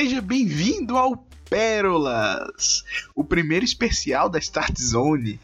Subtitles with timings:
[0.00, 1.14] Seja bem-vindo ao
[1.50, 2.82] Pérolas,
[3.14, 5.38] o primeiro especial da Start Zone.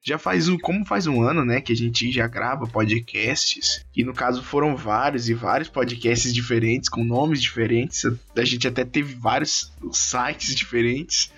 [0.00, 4.04] Já faz um, como faz um ano, né, que a gente já grava podcasts, e
[4.04, 8.04] no caso foram vários e vários podcasts diferentes com nomes diferentes.
[8.36, 11.32] A gente até teve vários sites diferentes.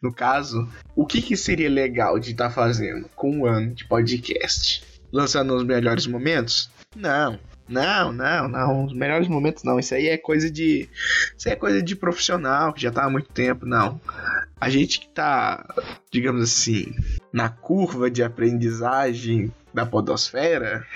[0.00, 3.84] No caso, o que, que seria legal de estar tá fazendo com um ano de
[3.86, 4.84] podcast?
[5.12, 6.70] Lançando os melhores momentos?
[6.94, 8.84] Não, não, não, não.
[8.84, 9.78] Os melhores momentos não.
[9.78, 10.88] Isso aí é coisa de.
[11.36, 14.00] Isso é coisa de profissional que já tá há muito tempo, não.
[14.60, 15.66] A gente que tá,
[16.10, 16.94] digamos assim,
[17.32, 20.86] na curva de aprendizagem da podosfera,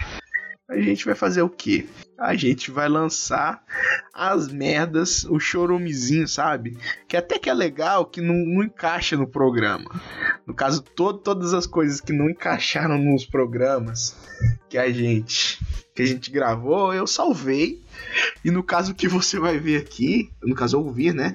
[0.69, 1.87] a gente vai fazer o quê?
[2.19, 3.65] A gente vai lançar
[4.13, 6.77] as merdas, o chorumezinho, sabe?
[7.09, 9.91] Que até que é legal, que não, não encaixa no programa.
[10.47, 14.15] No caso, todo, todas as coisas que não encaixaram nos programas
[14.69, 15.59] que a gente
[15.95, 17.83] que a gente gravou, eu salvei.
[18.45, 21.35] E no caso que você vai ver aqui, no caso ouvir, né?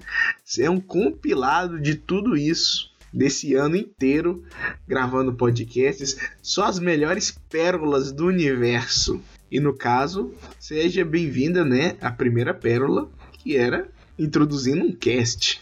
[0.58, 4.44] É um compilado de tudo isso desse ano inteiro
[4.88, 9.22] gravando podcasts, só as melhores pérolas do universo.
[9.52, 15.61] E no caso, seja bem-vinda, né, a primeira pérola, que era introduzindo um cast.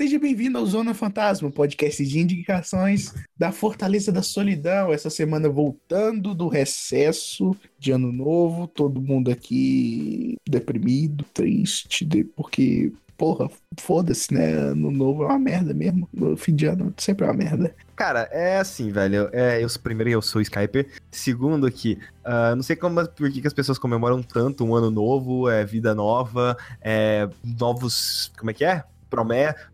[0.00, 4.90] Seja bem-vindo ao Zona Fantasma, podcast de indicações da Fortaleza da Solidão.
[4.90, 13.50] Essa semana voltando do recesso de ano novo, todo mundo aqui deprimido, triste, porque porra,
[13.78, 14.54] foda-se, né?
[14.54, 16.08] Ano novo é uma merda mesmo.
[16.10, 17.74] No fim de ano sempre é uma merda.
[17.94, 19.28] Cara, é assim, velho.
[19.30, 20.88] É, eu, primeiro, eu sou Skyper.
[21.10, 24.90] Segundo, que uh, não sei como, por que, que as pessoas comemoram tanto um ano
[24.90, 28.32] novo, é vida nova, é novos.
[28.38, 28.82] Como é que é?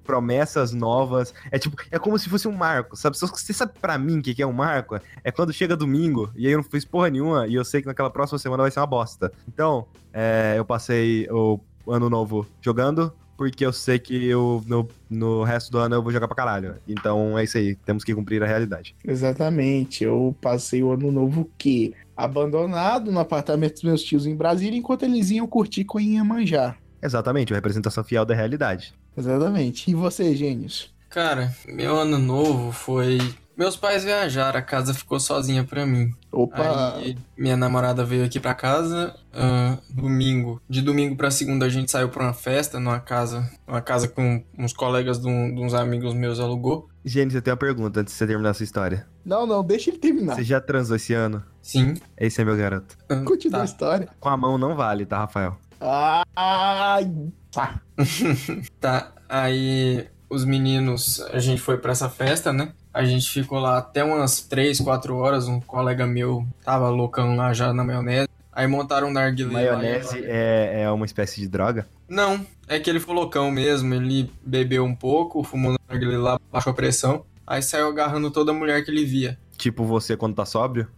[0.05, 1.35] Promessas novas.
[1.51, 3.17] É tipo, é como se fosse um marco, sabe?
[3.17, 4.99] Você sabe para mim o que, é um marco?
[5.23, 7.87] É quando chega domingo e aí eu não fiz porra nenhuma e eu sei que
[7.87, 9.33] naquela próxima semana vai ser uma bosta.
[9.47, 15.45] Então, é, eu passei o ano novo jogando, porque eu sei que eu, no, no
[15.45, 16.77] resto do ano eu vou jogar pra caralho.
[16.89, 18.97] Então é isso aí, temos que cumprir a realidade.
[19.07, 24.79] Exatamente, eu passei o ano novo que abandonado no apartamento dos meus tios em Brasília,
[24.79, 26.77] enquanto eles iam curtir com Inhamanjá.
[27.03, 28.95] Exatamente, a representação fiel da realidade.
[29.17, 29.91] Exatamente.
[29.91, 30.95] E você, gênios?
[31.09, 33.19] Cara, meu ano novo foi.
[33.57, 36.13] Meus pais viajaram, a casa ficou sozinha pra mim.
[36.31, 36.97] Opa!
[36.97, 40.61] Aí, minha namorada veio aqui pra casa uh, domingo.
[40.69, 44.45] De domingo pra segunda a gente saiu pra uma festa numa casa, uma casa com
[44.59, 46.91] uns colegas de, um, de uns amigos meus alugou.
[47.03, 49.07] Gênesis, eu tenho uma pergunta antes de você terminar a sua história.
[49.25, 50.35] Não, não, deixa ele terminar.
[50.35, 51.43] Você já transou esse ano?
[51.63, 51.95] Sim.
[52.19, 52.99] Esse é meu garoto.
[53.11, 53.63] Uh, Continua tá.
[53.63, 54.09] a história.
[54.21, 55.57] Com a mão não vale, tá, Rafael?
[55.81, 57.11] Ai,
[57.51, 57.81] tá.
[58.81, 62.73] tá, aí os meninos, a gente foi para essa festa, né?
[62.93, 65.49] A gente ficou lá até umas 3, 4 horas.
[65.49, 68.29] Um colega meu tava loucão lá já na maionese.
[68.51, 69.53] Aí montaram um narguilé.
[69.53, 71.87] Maionese é, é uma espécie de droga?
[72.09, 73.95] Não, é que ele foi loucão mesmo.
[73.95, 77.25] Ele bebeu um pouco, fumou narguilé lá, baixou a pressão.
[77.47, 79.39] Aí saiu agarrando toda mulher que ele via.
[79.59, 80.89] Tipo você quando tá sóbrio?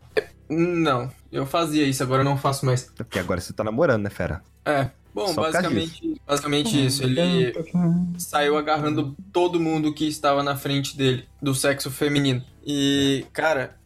[0.48, 2.90] Não, eu fazia isso, agora eu não faço mais.
[2.98, 4.42] É porque agora você tá namorando, né, fera?
[4.68, 4.90] É.
[5.14, 7.02] Bom, Só basicamente, basicamente isso.
[7.02, 7.52] Ele
[8.18, 12.44] saiu agarrando todo mundo que estava na frente dele, do sexo feminino.
[12.64, 13.76] E, cara,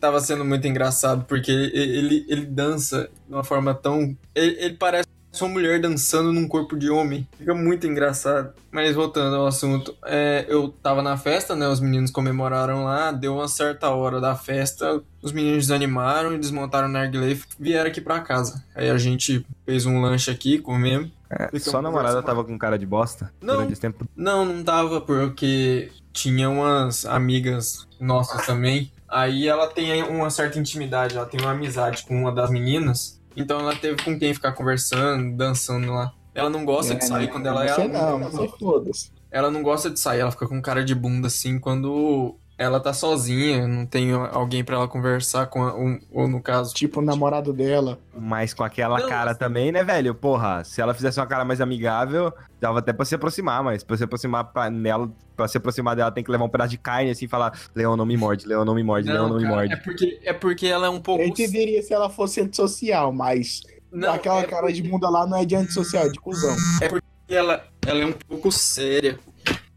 [0.00, 4.16] tava sendo muito engraçado, porque ele, ele dança de uma forma tão.
[4.34, 5.08] Ele, ele parece
[5.44, 7.26] uma mulher dançando num corpo de homem.
[7.38, 8.52] Fica muito engraçado.
[8.70, 11.66] Mas voltando ao assunto, é, eu tava na festa, né?
[11.68, 16.88] Os meninos comemoraram lá, deu uma certa hora da festa, os meninos desanimaram e desmontaram
[16.88, 18.62] o narguilé e vieram aqui pra casa.
[18.74, 21.10] Aí a gente fez um lanche aqui, comemos.
[21.28, 24.06] É, sua namorada tava com cara de bosta não, durante esse tempo?
[24.14, 28.92] Não, não tava, porque tinha umas amigas nossas também.
[29.08, 33.20] Aí ela tem uma certa intimidade, ela tem uma amizade com uma das meninas.
[33.36, 36.12] Então ela teve com quem ficar conversando, dançando lá.
[36.34, 37.74] Ela não gosta é, de sair quando ela é.
[37.74, 39.10] Você não, foda-se.
[39.30, 42.92] Ela não gosta de sair, ela fica com cara de bunda assim quando ela tá
[42.92, 46.72] sozinha, não tem alguém para ela conversar com, a, ou, ou, no caso.
[46.74, 47.98] Tipo o namorado dela.
[48.18, 50.14] Mas com aquela não, cara também, né, velho?
[50.14, 53.96] Porra, se ela fizesse uma cara mais amigável, dava até pra se aproximar, mas pra
[53.96, 57.10] se aproximar pra, nela, pra se aproximar dela, tem que levar um pedaço de carne
[57.10, 59.48] assim e falar: Leão não me morde, Leão não me morde, não, Leão não cara,
[59.48, 59.74] me morde.
[59.74, 61.22] É porque, é porque ela é um pouco.
[61.22, 63.60] Eu entenderia se ela fosse antissocial, mas.
[63.92, 66.56] Não, aquela é cara de bunda lá não é de antissocial, é de cuzão.
[66.80, 69.18] É porque ela, ela é um pouco séria.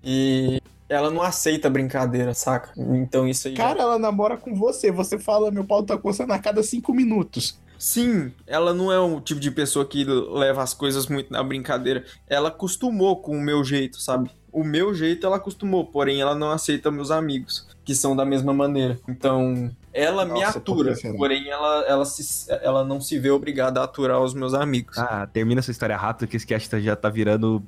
[0.03, 2.71] E ela não aceita brincadeira, saca?
[2.75, 3.53] Então isso aí.
[3.53, 3.83] Cara, já...
[3.83, 4.91] ela namora com você.
[4.91, 7.59] Você fala, meu pau tá coçando a cada cinco minutos.
[7.77, 12.03] Sim, ela não é o tipo de pessoa que leva as coisas muito na brincadeira.
[12.27, 14.29] Ela acostumou com o meu jeito, sabe?
[14.51, 18.53] O meu jeito ela acostumou, porém ela não aceita meus amigos, que são da mesma
[18.53, 18.99] maneira.
[19.07, 23.83] Então, ela Nossa, me atura, porém ela, ela, se, ela não se vê obrigada a
[23.83, 24.97] aturar os meus amigos.
[24.97, 27.63] Ah, termina essa história rápido que esse cast já tá virando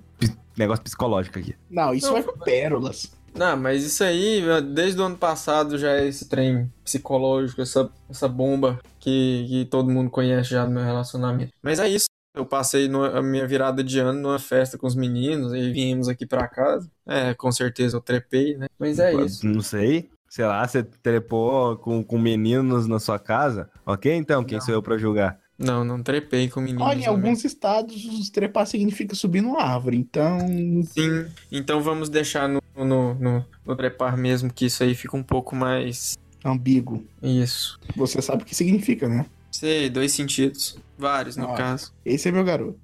[0.58, 1.56] negócio psicológico aqui.
[1.70, 3.12] Não, isso não, é pérolas.
[3.34, 8.28] Não, mas isso aí, desde o ano passado já é esse trem psicológico, essa, essa
[8.28, 11.52] bomba que, que todo mundo conhece já do meu relacionamento.
[11.62, 12.06] Mas é isso.
[12.34, 16.08] Eu passei no, a minha virada de ano numa festa com os meninos e viemos
[16.08, 16.90] aqui pra casa.
[17.06, 18.68] É, com certeza eu trepei, né?
[18.80, 19.46] Mas é isso.
[19.46, 20.10] Não sei.
[20.32, 23.70] Sei lá, você trepou com, com meninos na sua casa?
[23.86, 24.66] Ok, então, quem não.
[24.66, 25.38] sou eu pra julgar?
[25.60, 26.88] Não, não trepei com meninos.
[26.88, 30.40] Olha, em alguns estados, trepar significa subir numa árvore, então.
[30.86, 35.22] Sim, então vamos deixar no, no, no, no trepar mesmo, que isso aí fica um
[35.22, 36.18] pouco mais.
[36.46, 37.06] Ambíguo.
[37.22, 37.78] Isso.
[37.98, 39.26] Você sabe o que significa, né?
[39.52, 40.78] Sei, dois sentidos.
[40.98, 41.92] Vários, no caso.
[42.06, 42.80] Esse é meu garoto.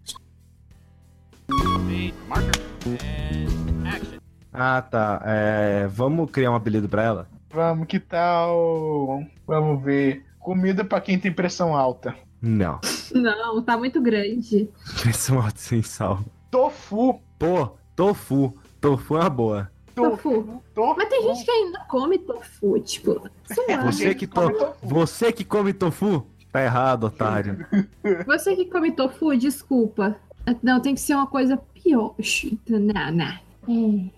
[4.52, 5.22] Ah, tá.
[5.24, 7.37] É, vamos criar um apelido pra ela?
[7.50, 9.24] Vamos, que tal?
[9.46, 10.26] Vamos ver.
[10.40, 12.16] Comida pra quem tem pressão alta.
[12.42, 12.80] Não.
[13.14, 14.70] Não, tá muito grande.
[15.02, 16.20] Pressão alta sem sal.
[16.52, 17.22] Tofu.
[17.40, 18.56] Pô, tofu.
[18.80, 19.72] Tofu é uma boa.
[19.96, 20.62] Tofu.
[20.74, 20.96] tofu.
[20.98, 23.30] Mas tem gente que ainda come tofu, tipo.
[23.68, 24.76] É você que, to...
[24.82, 26.26] você que come tofu?
[26.52, 27.66] Tá errado, otário.
[28.26, 30.16] Você que come tofu, desculpa.
[30.64, 32.16] Não, tem que ser uma coisa pior.
[32.70, 33.26] Não, não.
[33.26, 34.17] É.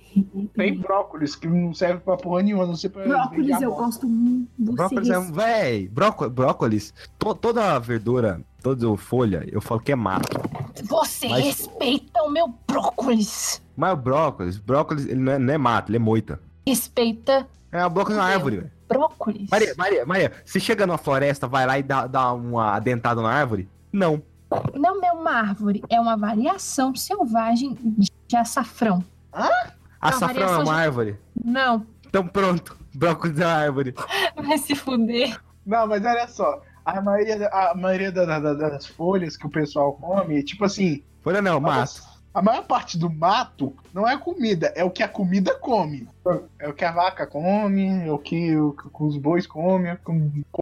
[0.55, 3.05] Tem brócolis que não serve pra porra nenhuma, não sei pra.
[3.05, 4.49] Brócolis eu gosto muito.
[4.57, 5.19] Brócolis é.
[5.19, 10.39] Véi, brócolis, brócolis to, toda a verdura, toda folha, eu falo que é mato.
[10.83, 11.45] Você mas...
[11.45, 13.61] respeita o meu brócolis.
[13.75, 16.39] Mas o brócolis, brócolis, ele não é, não é mato, ele é moita.
[16.67, 17.47] Respeita.
[17.71, 18.71] É, a brócolis é uma árvore, velho.
[18.87, 19.49] Brócolis.
[19.49, 23.29] Maria, Maria, Maria, você chega numa floresta, vai lá e dá, dá uma dentada na
[23.29, 23.69] árvore?
[23.91, 24.21] Não.
[24.73, 27.77] Não é uma árvore, é uma variação selvagem
[28.27, 29.03] de açafrão.
[29.31, 29.47] Hã?
[29.99, 30.69] Açafrão é uma de...
[30.69, 31.19] árvore?
[31.43, 31.85] Não.
[32.07, 33.95] Então pronto, brócolis é uma árvore.
[34.35, 35.39] Vai se fuder.
[35.65, 39.93] Não, mas olha só, a maioria, a maioria da, da, das folhas que o pessoal
[39.93, 41.03] come, tipo assim...
[41.21, 42.01] Folha não, mato.
[42.33, 46.07] A maior parte do mato não é comida, é o que a comida come.
[46.59, 49.97] É o que a vaca come, é o que, o, que os bois comem.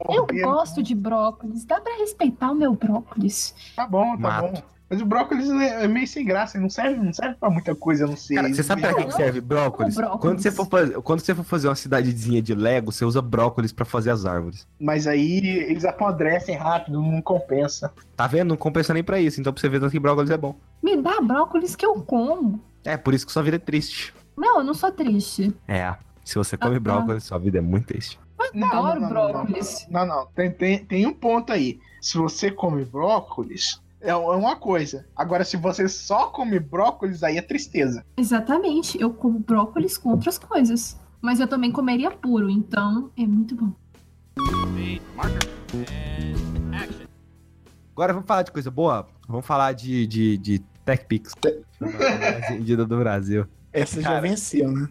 [0.10, 3.54] Eu gosto de brócolis, dá pra respeitar o meu brócolis.
[3.76, 4.54] Tá bom, tá mato.
[4.54, 4.64] bom.
[4.90, 8.16] Mas o brócolis é meio sem graça, não serve, não serve pra muita coisa, não
[8.16, 8.38] sei.
[8.38, 9.96] Cara, você sabe pra que serve brócolis?
[9.96, 10.22] brócolis?
[10.22, 13.74] Quando, você for fazer, quando você for fazer uma cidadezinha de Lego, você usa brócolis
[13.74, 14.66] pra fazer as árvores.
[14.80, 17.92] Mas aí eles apodrecem rápido, não compensa.
[18.16, 18.50] Tá vendo?
[18.50, 19.42] Não compensa nem pra isso.
[19.42, 20.56] Então pra você ver que brócolis é bom.
[20.82, 22.62] Me dá brócolis que eu como.
[22.86, 24.14] É, por isso que sua vida é triste.
[24.38, 25.54] Não, eu não sou triste.
[25.68, 28.20] É, se você come ah, brócolis, sua vida é muito triste.
[28.40, 29.88] Eu adoro não, não, brócolis.
[29.90, 30.28] Não, não, não.
[30.28, 31.80] Tem, tem, tem um ponto aí.
[32.00, 35.06] Se você come brócolis, é, é uma coisa.
[35.16, 38.04] Agora, se você só come brócolis, aí é tristeza.
[38.16, 39.00] Exatamente.
[39.02, 41.00] Eu como brócolis com outras coisas.
[41.22, 43.74] Mas eu também comeria puro, então é muito bom.
[47.92, 49.08] Agora vamos falar de coisa boa?
[49.28, 51.34] Vamos falar de, de, de TechPix.
[51.80, 53.48] mais vendida do Brasil.
[53.74, 54.88] Essa Cara, já venceu, né?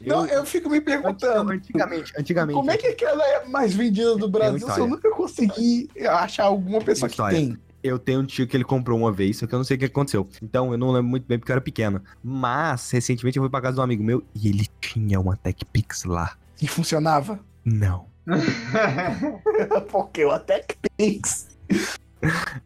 [0.00, 1.50] Eu, não, eu fico me perguntando.
[1.50, 2.56] Antigamente, antigamente.
[2.56, 6.80] Como é que ela é mais vendida do Brasil se eu nunca consegui achar alguma
[6.80, 7.58] pessoa que tem?
[7.82, 9.80] Eu tenho um tio que ele comprou uma vez, só que eu não sei o
[9.80, 10.28] que aconteceu.
[10.42, 12.02] Então eu não lembro muito bem porque eu era pequeno.
[12.22, 16.04] Mas, recentemente eu fui pra casa de um amigo meu e ele tinha uma TechPix
[16.04, 16.36] lá.
[16.60, 17.40] E funcionava?
[17.64, 18.06] Não.
[19.90, 21.48] porque o TechPix.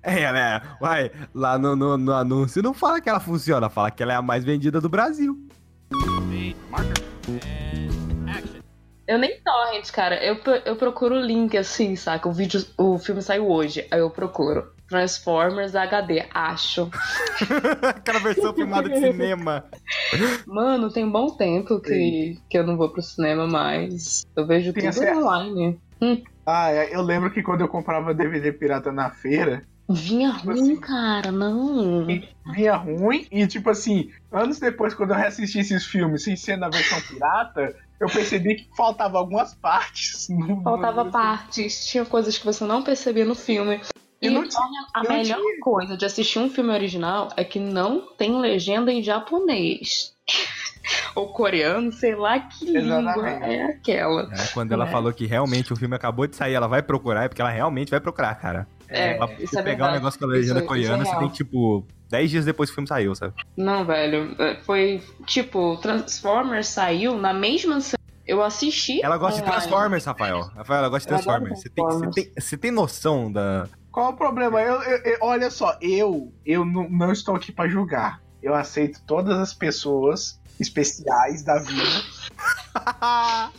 [0.03, 0.61] É, né?
[0.81, 4.17] Uai, lá no, no, no, anúncio não fala que ela funciona, fala que ela é
[4.17, 5.38] a mais vendida do Brasil.
[9.07, 10.17] Eu nem torrent, cara.
[10.25, 12.29] Eu, eu procuro o link assim, saca?
[12.29, 14.73] O vídeo, o filme saiu hoje, aí eu procuro.
[14.95, 16.89] Transformers HD, acho.
[17.83, 19.65] Aquela versão filmada de cinema.
[20.47, 24.25] Mano, tem bom tempo que, que eu não vou pro cinema mais.
[24.37, 25.81] Eu vejo tem tudo online.
[26.01, 26.23] Hum.
[26.47, 29.65] Ah, é, eu lembro que quando eu comprava DVD pirata na feira.
[29.91, 32.07] Vinha tipo ruim, assim, cara, não.
[32.07, 36.69] Vinha ruim e, tipo assim, anos depois, quando eu reassisti esses filmes sem ser na
[36.69, 40.29] versão pirata, eu percebi que faltava algumas partes.
[40.29, 41.11] No, faltava no...
[41.11, 43.81] partes, tinha coisas que você não percebia no filme.
[44.26, 45.61] E não tinha, a melhor tinha.
[45.61, 50.14] coisa de assistir um filme original é que não tem legenda em japonês.
[51.14, 53.16] Ou coreano, sei lá que Exatamente.
[53.16, 54.23] língua é aquela.
[54.33, 54.90] É, quando ela é.
[54.90, 57.90] falou que realmente o filme acabou de sair, ela vai procurar, é porque ela realmente
[57.90, 58.66] vai procurar, cara.
[58.88, 61.21] É, pra você é pegar um negócio com a legenda isso, coreana, isso é você
[61.21, 63.33] tem tipo 10 dias depois que o filme saiu, sabe?
[63.57, 64.37] Não, velho.
[64.38, 67.78] É, foi tipo, Transformers saiu na mesma
[68.26, 69.04] eu assisti.
[69.04, 69.57] Ela gosta online.
[69.57, 70.40] de Transformers, Rafael.
[70.57, 71.61] Rafael, ela gosta de Transformers.
[71.61, 74.61] Você tem, você, tem, você tem noção da, Qual o problema?
[74.61, 78.21] Eu, eu, eu- olha só, eu, eu não, não estou aqui pra julgar.
[78.43, 82.03] Eu aceito todas as pessoas especiais da vida.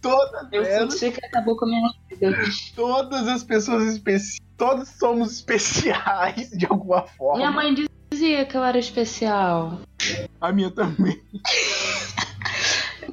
[0.00, 2.38] todas Eu elas, senti que acabou com a minha vida.
[2.74, 4.38] todas as pessoas especiais.
[4.56, 7.36] Todos somos especiais de alguma forma.
[7.38, 7.74] Minha mãe
[8.10, 9.78] dizia que eu era especial.
[10.40, 11.22] A minha também.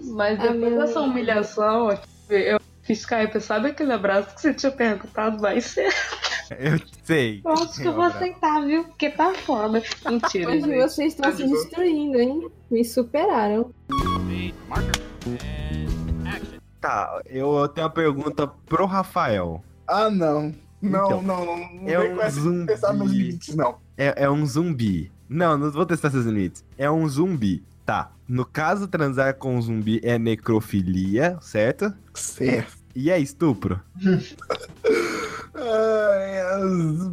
[0.03, 2.59] Mas A depois minha- dessa humilhação, aqui, eu
[2.93, 3.39] Skype.
[3.41, 5.93] Sabe aquele abraço que você tinha perguntado mais cedo?
[6.59, 7.41] Eu sei.
[7.43, 8.85] Eu acho que eu vou aceitar, viu?
[8.85, 9.83] Porque tá foda.
[10.09, 10.77] Mentira, Hoje gente.
[10.81, 12.47] vocês estão se destruindo, hein?
[12.71, 13.73] Me superaram.
[16.79, 19.63] Tá, eu tenho uma pergunta pro Rafael.
[19.87, 20.53] Ah, não.
[20.81, 21.57] Não, Então, não, não.
[21.73, 22.65] Não é um zumbi.
[22.67, 23.77] testar meus limites, não.
[23.97, 25.11] É, é um zumbi.
[25.27, 26.63] Não, não vou testar seus limites.
[26.77, 27.63] É um zumbi.
[27.85, 28.11] Tá.
[28.27, 31.91] No caso, transar com um zumbi é necrofilia, certo?
[32.13, 32.76] Certo.
[32.99, 33.79] E é estupro.
[35.53, 36.59] Ah,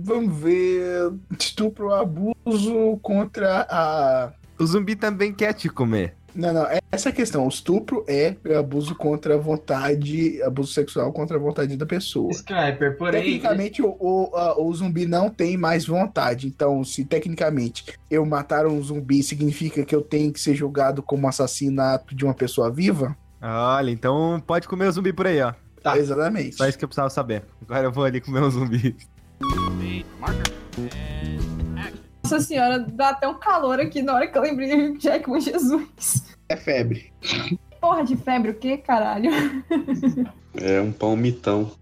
[0.03, 1.13] vamos ver.
[1.39, 4.33] Estupro, abuso contra a.
[4.59, 6.15] O zumbi também quer te comer.
[6.35, 6.67] Não, não.
[6.91, 7.45] Essa é a questão.
[7.45, 12.31] O estupro é abuso contra a vontade, abuso sexual contra a vontade da pessoa.
[12.33, 13.23] Skyper, porém.
[13.23, 16.47] Tecnicamente, o, o, a- o zumbi não tem mais vontade.
[16.47, 21.29] Então, se tecnicamente eu matar um zumbi, significa que eu tenho que ser julgado como
[21.29, 23.15] assassinato de uma pessoa viva?
[23.43, 25.53] Olha, então pode comer o zumbi por aí, ó.
[25.85, 25.99] Tá.
[25.99, 26.57] Exatamente.
[26.57, 27.45] Só isso que eu precisava saber.
[27.61, 28.97] Agora eu vou ali comer um zumbi.
[32.23, 36.25] Nossa senhora, dá até um calor aqui na hora que eu lembrei de Jackman Jesus.
[36.49, 37.13] É febre.
[37.83, 39.31] Porra de febre, o que, caralho?
[40.57, 41.73] É um palmitão.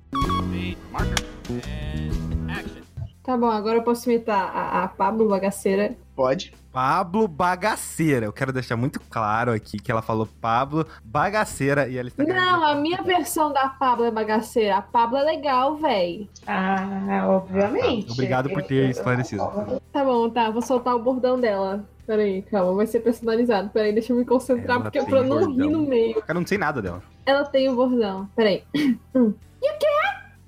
[3.33, 5.97] Tá bom, agora eu posso imitar a, a Pablo Bagaceira.
[6.15, 6.53] Pode.
[6.71, 8.27] Pablo Bagaceira.
[8.27, 12.62] Eu quero deixar muito claro aqui que ela falou Pablo Bagaceira e ela está Não,
[12.62, 14.77] a minha versão da Pablo é bagaceira.
[14.77, 16.29] A Pablo é legal, véi.
[16.47, 18.12] Ah, obviamente.
[18.12, 19.43] Obrigado por ter esclarecido.
[19.91, 21.87] Tá bom, tá, vou soltar o bordão dela.
[22.07, 23.71] Peraí, calma, vai ser personalizado.
[23.71, 26.21] Peraí, deixa eu me concentrar, Ela porque é tem pra não rir no meio.
[26.21, 27.03] Cara, eu não sei nada dela.
[27.25, 28.29] Ela tem o bordão.
[28.37, 28.62] Peraí.
[29.65, 29.87] E o quê?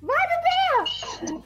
[0.05, 1.41] Vai, bebê!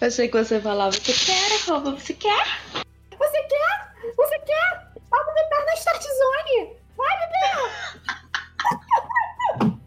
[0.00, 2.46] Eu achei que você falava, você quer, roupa, você quer?
[3.16, 3.94] Você quer?
[4.16, 4.92] Você quer?
[5.08, 6.76] Pablo Bebê na Start Zone!
[6.96, 7.52] Vai, bebê!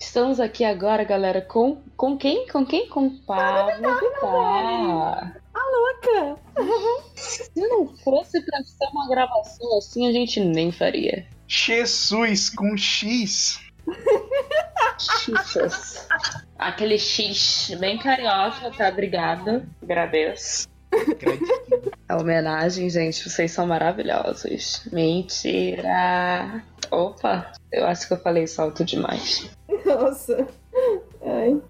[0.00, 2.48] Estamos aqui agora, galera, com, com quem?
[2.48, 2.88] Com quem?
[2.88, 5.36] Com Pablo Vittar.
[5.54, 6.40] Louca!
[7.14, 11.26] Se não fosse pra ser uma gravação assim, a gente nem faria.
[11.46, 13.60] Jesus com X.
[15.24, 16.08] Jesus.
[16.58, 18.88] Aquele X bem carioca, tá?
[18.88, 19.66] Obrigada.
[19.82, 20.68] Agradeço.
[22.08, 24.82] A homenagem, gente, vocês são maravilhosos.
[24.92, 26.62] Mentira.
[26.90, 29.48] Opa, eu acho que eu falei isso alto demais.
[29.84, 30.48] Nossa.
[31.24, 31.60] Ai.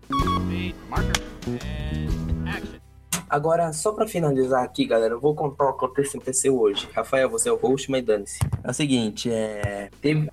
[3.31, 6.89] Agora, só pra finalizar aqui, galera, eu vou contar o que aconteceu hoje.
[6.93, 8.41] Rafael, você é o host, mas dane-se.
[8.65, 9.89] É o seguinte, é.
[10.03, 10.29] Teve.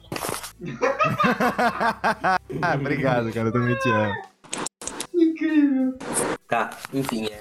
[2.59, 3.49] Ah, Obrigado, cara.
[3.49, 4.15] Eu também te amo.
[6.47, 7.39] Tá, enfim, é.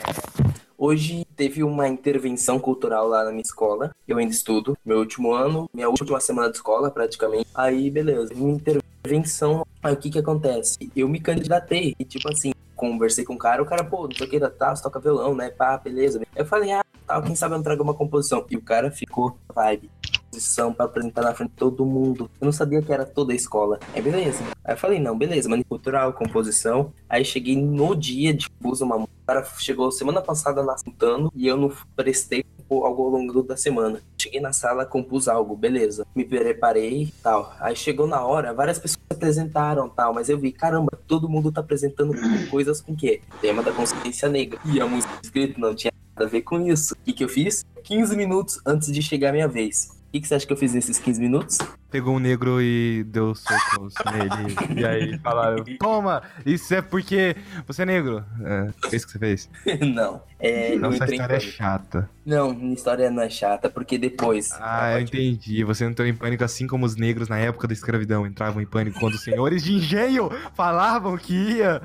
[0.76, 3.92] Hoje teve uma intervenção cultural lá na minha escola.
[4.06, 7.46] Eu ainda estudo, meu último ano, minha última semana de escola, praticamente.
[7.54, 9.66] Aí, beleza, uma intervenção.
[9.82, 10.76] Aí o que que acontece?
[10.94, 14.26] Eu me candidatei e, tipo assim, conversei com o cara, o cara, pô, não sei
[14.26, 15.50] o que, tá, você toca violão, né?
[15.50, 16.20] Pá, beleza.
[16.36, 18.44] Eu falei, ah, tal, quem sabe eu não trago uma composição.
[18.50, 19.90] E o cara ficou vibe.
[20.24, 22.30] Composição pra apresentar na frente de todo mundo.
[22.40, 23.78] Eu não sabia que era toda a escola.
[23.94, 24.44] Aí beleza.
[24.64, 26.92] Aí eu falei, não, beleza, mano, cultural, composição.
[27.08, 28.96] Aí cheguei no dia de pus uma.
[28.96, 33.56] O cara chegou semana passada na cantando e eu não prestei algo ao longo da
[33.56, 34.00] semana.
[34.18, 36.06] Cheguei na sala, compus algo, beleza.
[36.14, 37.54] Me preparei tal.
[37.60, 41.52] Aí chegou na hora, várias pessoas se apresentaram tal, mas eu vi, caramba, todo mundo
[41.52, 42.12] tá apresentando
[42.50, 43.20] coisas com o quê?
[43.40, 44.58] Tema da consciência negra.
[44.64, 46.94] E a música escrita não tinha nada a ver com isso.
[46.94, 47.64] O que, que eu fiz?
[47.84, 49.96] 15 minutos antes de chegar a minha vez.
[50.16, 51.58] O que, que você acha que eu fiz nesses 15 minutos?
[51.90, 54.80] Pegou um negro e deu socos nele.
[54.80, 58.24] E aí falaram: Toma, isso é porque você é negro.
[58.42, 59.50] É, foi isso que você fez?
[59.94, 60.22] não.
[60.40, 62.10] É, Nossa, história é chata.
[62.24, 64.52] Não, minha história não é chata, porque depois.
[64.58, 65.62] Ah, eu entendi.
[65.64, 68.98] Você entrou em pânico assim como os negros na época da escravidão entravam em pânico
[68.98, 71.82] quando os senhores de engenho falavam que ia.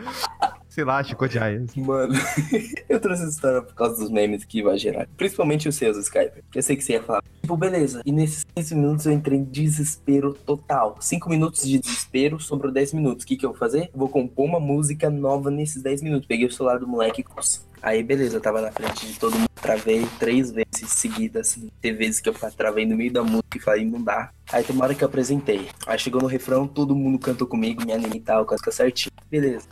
[0.72, 1.76] Sei lá, chicotear eles.
[1.76, 2.14] Mano,
[2.88, 5.06] eu trouxe essa história por causa dos memes que vai gerar.
[5.18, 6.42] Principalmente os seus, Skype.
[6.56, 7.22] Eu sei que você ia falar.
[7.42, 8.02] Tipo, beleza.
[8.06, 10.96] E nesses 15 minutos eu entrei em desespero total.
[11.02, 13.26] 5 minutos de desespero, sobrou 10 minutos.
[13.26, 13.90] O que, que eu vou fazer?
[13.94, 16.26] Vou compor uma música nova nesses 10 minutos.
[16.26, 17.68] Peguei o celular do moleque e pus.
[17.82, 19.50] Aí, beleza, eu tava na frente de todo mundo.
[19.62, 21.70] Travei três vezes seguidas, assim.
[21.82, 24.32] Teve vezes que eu travei no meio da música e falei, não dá.
[24.52, 25.70] Aí tem uma hora que eu apresentei.
[25.88, 29.14] Aí chegou no refrão, todo mundo cantou comigo, me animei e tal, cantou certinho.
[29.30, 29.68] Beleza.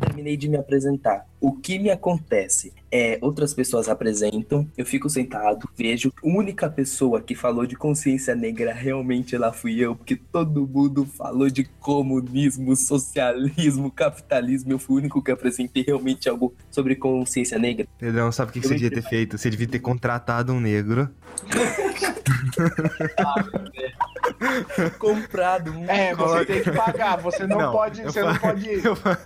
[0.00, 1.26] Terminei de me apresentar.
[1.40, 7.20] O que me acontece é, outras pessoas apresentam, eu fico sentado, vejo, a única pessoa
[7.20, 12.74] que falou de consciência negra realmente lá fui eu, porque todo mundo falou de comunismo,
[12.74, 17.86] socialismo, capitalismo, eu fui o único que apresentei realmente algo sobre consciência negra.
[17.98, 19.36] Pedrão, sabe o que, que você devia ter feito?
[19.36, 21.10] Você devia ter contratado um negro.
[24.98, 25.72] Comprado.
[25.72, 28.96] Um É, você tem que pagar, você não, pode, eu você fa- não pode Eu,
[28.96, 29.18] fa-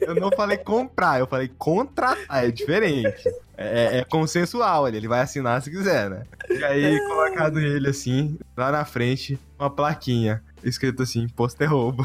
[0.00, 3.28] eu não falei comprar, eu falei contratar, é diferente.
[3.56, 6.22] É, é consensual, ele, ele vai assinar se quiser, né?
[6.50, 12.04] E aí, colocado ele assim, lá na frente, uma plaquinha, escrito assim, posto é roubo.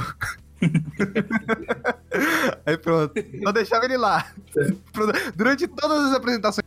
[2.65, 4.31] Aí pronto, só deixava ele lá.
[5.35, 6.65] Durante todas as apresentações,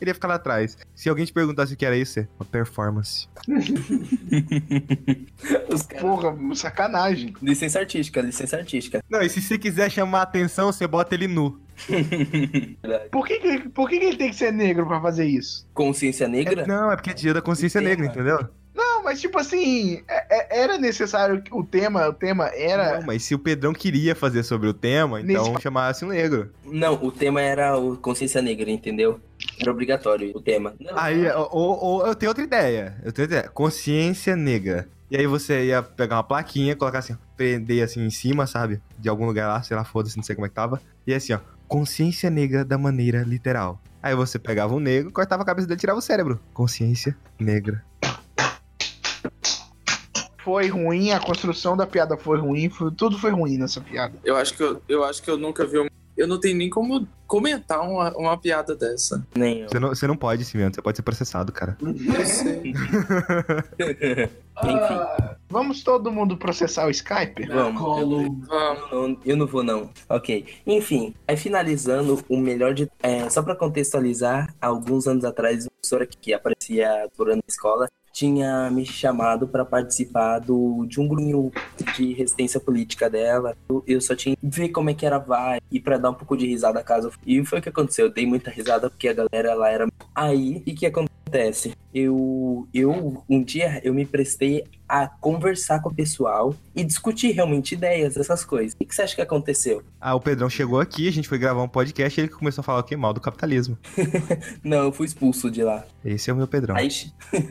[0.00, 0.76] ele ia ficar lá atrás.
[0.94, 3.28] Se alguém te perguntasse o que era isso, é uma performance.
[6.00, 7.34] Porra, sacanagem.
[7.42, 9.02] Licença artística, licença artística.
[9.08, 11.60] Não, e se você quiser chamar a atenção, você bota ele nu.
[13.10, 15.66] Por que, que- por que, que ele tem que ser negro pra fazer isso?
[15.74, 16.62] Consciência negra?
[16.62, 18.48] É- não, é porque é dia da consciência negra, entendeu?
[19.02, 23.00] Não, mas tipo assim, é- é- era necessário que o tema, o tema era.
[23.00, 26.50] Não, mas se o Pedrão queria fazer sobre o tema, então Nesse- chamasse um negro.
[26.64, 29.18] Não, o tema era o consciência negra, entendeu?
[29.60, 30.72] Era obrigatório o tema.
[30.78, 32.94] Não, Aí, ou, ou eu tenho outra ideia.
[33.04, 33.48] Eu tenho outra ideia.
[33.52, 34.86] Consciência negra.
[35.10, 38.80] E aí você ia pegar uma plaquinha, colocar assim, prender assim em cima, sabe?
[38.98, 40.80] De algum lugar lá, sei lá, foda-se, não sei como é que tava.
[41.04, 43.80] E assim, ó, consciência negra da maneira literal.
[44.00, 46.40] Aí você pegava um negro, cortava a cabeça dele e tirava o cérebro.
[46.54, 47.82] Consciência negra.
[50.44, 54.14] Foi ruim, a construção da piada foi ruim, foi- tudo foi ruim nessa piada.
[54.24, 55.90] Eu acho que eu, eu acho que eu nunca vi uma...
[56.14, 59.26] Eu não tenho nem como comentar uma, uma piada dessa.
[59.34, 59.68] nem eu.
[59.70, 61.78] Você não, você não pode, Cimento, você pode ser processado, cara.
[61.80, 62.74] Eu sei.
[64.62, 65.00] Enfim,
[65.48, 67.46] Vamos todo mundo processar o Skype?
[67.46, 67.80] vamos.
[67.80, 68.08] Eu,
[68.46, 68.90] Vamos.
[68.92, 69.90] não, eu não vou, não.
[70.08, 70.46] Ok.
[70.66, 72.88] Enfim, aí finalizando, o melhor de.
[73.02, 78.70] é, só pra contextualizar, alguns anos atrás, uma professora que aparecia durante a escola tinha
[78.70, 81.50] me chamado pra participar do, de um grupinho
[81.96, 83.56] de resistência política dela.
[83.68, 86.14] Eu, eu só tinha que ver como é que era vibe e pra dar um
[86.14, 87.10] pouco de risada caso.
[87.26, 88.06] E foi o que aconteceu.
[88.06, 89.88] Eu dei muita risada porque a galera lá era.
[90.14, 90.86] Aí, o que que
[91.32, 91.74] acontece?
[91.94, 97.72] Eu, eu, um dia, eu me prestei a conversar com o pessoal e discutir realmente
[97.72, 98.74] ideias, essas coisas.
[98.74, 99.82] O que você acha que aconteceu?
[100.00, 102.64] Ah, o Pedrão chegou aqui, a gente foi gravar um podcast e ele começou a
[102.64, 102.96] falar o que?
[102.96, 103.78] Mal do capitalismo.
[104.62, 105.84] Não, eu fui expulso de lá.
[106.04, 106.76] Esse é o meu Pedrão.
[106.76, 106.88] Aí,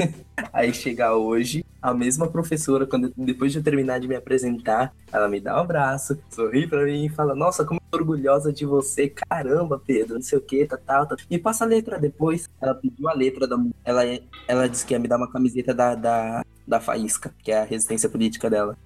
[0.54, 5.28] aí chega hoje, a mesma professora, quando depois de eu terminar de me apresentar, ela
[5.28, 8.65] me dá um abraço, sorri pra mim e fala: Nossa, como eu tô orgulhosa de
[8.65, 11.17] você, caramba, Pedro, não sei o que, tá, tal, tal.
[11.30, 12.48] Me passa a letra depois.
[12.62, 13.58] Ela pediu a letra da.
[13.84, 14.04] Ela,
[14.48, 17.65] ela disse que ia me dar uma camiseta da, da, da Faísca, que é a
[17.65, 18.78] resistência política dela.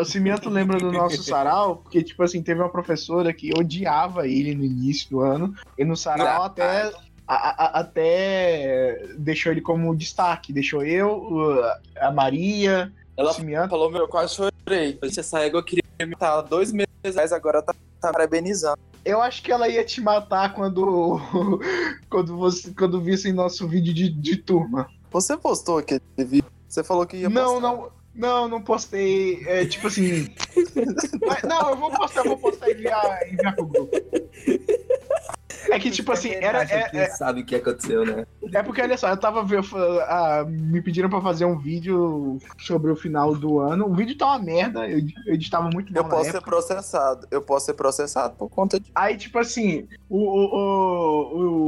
[0.00, 4.54] O Cimento lembra do nosso sarau, porque, tipo assim, teve uma professora que odiava ele
[4.54, 6.92] no início do ano, e no sarau até.
[7.26, 10.52] A- a- até deixou ele como destaque.
[10.52, 11.62] Deixou eu,
[12.00, 14.98] a Maria, o Ela falou, meu, eu quase chorei.
[15.02, 18.78] Essa égua queria me matar dois meses atrás, agora tá, tá parabenizando.
[19.04, 21.20] Eu acho que ela ia te matar quando.
[22.10, 24.88] quando você quando vissem nosso vídeo de, de turma.
[25.12, 26.50] Você postou aquele vídeo?
[26.68, 27.60] Você falou que ia Não, postar.
[27.60, 27.96] não.
[28.16, 29.44] Não, não postei.
[29.46, 30.28] É tipo assim.
[31.26, 33.90] Mas, não, eu vou postar, eu vou postar e enviar, enviar pro grupo.
[35.70, 38.26] É que, tipo assim, era, é, é, sabe o que aconteceu, né?
[38.52, 39.66] é porque, olha só, eu tava vendo.
[40.02, 43.86] ah, me pediram pra fazer um vídeo sobre o final do ano.
[43.86, 46.38] O vídeo tá uma merda, eu, eu editava muito mal Eu na posso época.
[46.38, 47.26] ser processado.
[47.30, 48.90] Eu posso ser processado por conta de.
[48.94, 50.56] Aí, tipo assim, o, o,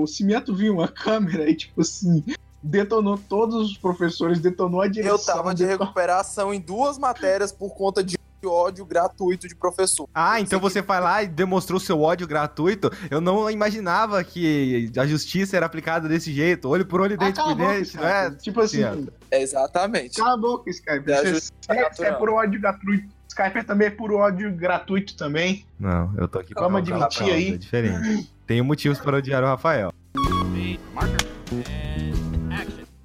[0.01, 2.23] o, o Cimento viu uma câmera e, tipo assim,
[2.63, 5.17] detonou todos os professores, detonou a direção.
[5.19, 10.09] Eu tava de detonou- recuperação em duas matérias por conta de ódio gratuito de professor.
[10.15, 12.91] Ah, então você foi lá e demonstrou seu ódio gratuito?
[13.11, 17.41] Eu não imaginava que a justiça era aplicada desse jeito, olho por olho, Ah, dente
[17.43, 18.31] por dente, não é?
[18.31, 19.13] Tipo assim, Cimento.
[19.31, 20.17] Exatamente.
[20.17, 21.11] cala a boca, Skype.
[21.11, 22.19] É Você- É, é natural.
[22.19, 23.09] por ódio gratuito.
[23.29, 25.65] Skype também é por ódio gratuito também.
[25.79, 27.53] Não, eu tô aqui pra Vamos admitir causa, aí.
[27.55, 28.33] É diferente.
[28.47, 29.93] Tenho motivos para odiar o Rafael.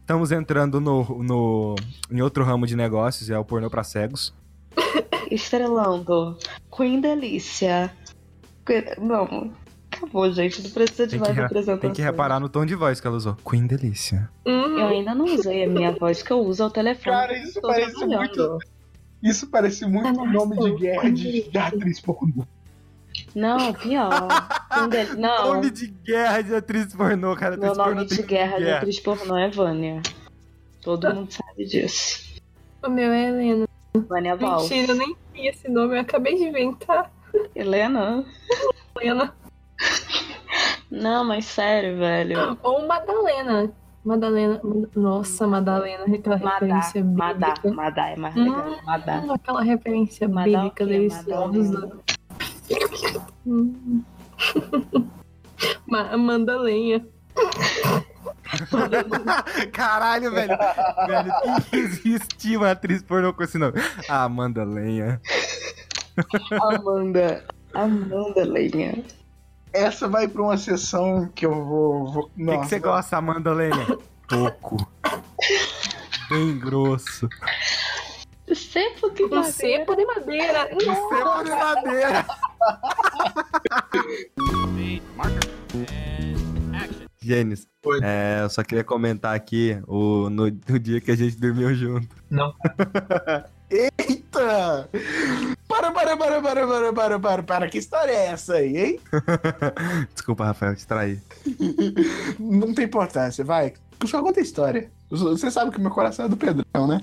[0.01, 1.75] Estamos entrando no, no,
[2.11, 4.33] em outro ramo de negócios, é o pornô pra cegos.
[5.31, 6.37] Estrelando.
[6.75, 7.91] Queen Delícia.
[8.99, 9.51] Não.
[9.91, 10.61] Acabou, gente.
[10.63, 11.79] Não precisa de Tem que, mais re- apresentação.
[11.81, 13.35] tem que reparar no tom de voz que ela usou.
[13.47, 14.29] Queen Delícia.
[14.45, 14.79] Uhum.
[14.79, 17.15] Eu ainda não usei a minha voz, que eu uso ao telefone.
[17.15, 18.57] Cara, isso parece trabalhando.
[19.21, 22.45] Isso parece muito Ah, nome de guerra de, de atriz pornô.
[23.35, 24.09] Não, pior.
[24.89, 25.53] Del- Não.
[25.55, 27.55] Nome de guerra de atriz pornô, cara.
[27.55, 30.01] Meu nome de tem guerra de atriz pornô é Vânia.
[30.81, 32.33] Todo mundo sabe disso.
[32.83, 33.65] O meu é Helena.
[33.97, 34.61] Vânia Val.
[34.61, 37.11] Mentira, eu nem vi esse nome, eu acabei de inventar.
[37.55, 38.25] Helena?
[38.99, 39.33] Helena.
[40.89, 42.57] Não, mas sério, velho.
[42.63, 43.71] Ou Madalena.
[44.03, 44.59] Madalena.
[44.95, 47.71] Nossa, Madalena, aquela Madá, referência Madá, bíblica.
[47.73, 48.67] Madá é mais legal.
[48.67, 49.23] Hum, Madá.
[49.33, 51.89] aquela referência Madá bíblica deliciosa.
[53.45, 54.03] Hum.
[55.87, 57.05] Ma- Amanda Lenha.
[59.73, 60.57] Caralho, velho.
[61.07, 61.33] velho,
[61.69, 63.73] que existe uma atriz pornô com esse nome?
[64.09, 65.19] Ah, Amanda Lenha.
[66.61, 67.43] Amanda.
[67.73, 69.03] Amanda Lenha.
[69.73, 72.11] Essa vai pra uma sessão que eu vou.
[72.11, 73.97] vou O que, que você gosta, Amanda Lenha?
[74.27, 74.87] Toco.
[76.29, 77.27] Bem grosso.
[78.53, 79.51] Cepo de Um madeira.
[79.51, 80.67] cepo de madeira.
[80.69, 82.25] Cepo de madeira.
[87.21, 87.99] Gênesis, Oi.
[88.01, 92.07] é, eu só queria comentar aqui o, no, no dia que a gente dormiu junto.
[93.69, 94.89] Eita!
[95.67, 97.69] Para, para, para, para, para, para, para, para.
[97.69, 98.99] Que história é essa aí, hein?
[100.13, 101.19] Desculpa, Rafael, distraí.
[102.39, 103.73] Não tem importância, vai.
[104.05, 104.91] Só conta a história.
[105.09, 107.01] Você sabe que meu coração é do Pedrão, né?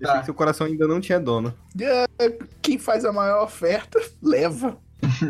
[0.00, 1.54] Eu que seu coração ainda não tinha dono.
[2.60, 4.76] Quem faz a maior oferta, leva.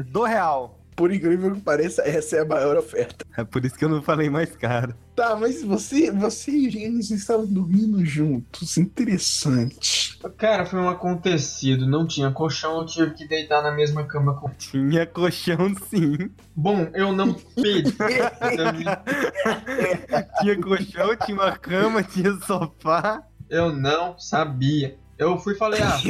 [0.08, 0.81] Do real.
[0.94, 3.24] Por incrível que pareça, essa é a maior oferta.
[3.36, 4.94] É por isso que eu não falei mais caro.
[5.16, 8.76] Tá, mas você, você e o Gênesis estavam dormindo juntos.
[8.76, 10.18] Interessante.
[10.36, 11.86] Cara, foi um acontecido.
[11.86, 14.48] Não tinha colchão, eu tive que deitar na mesma cama com.
[14.50, 16.30] Tinha colchão sim.
[16.54, 17.92] Bom, eu não pedi.
[20.40, 23.22] Tinha colchão, tinha uma cama, tinha sofá.
[23.48, 24.96] eu não sabia.
[25.18, 26.00] Eu fui e falei, ah,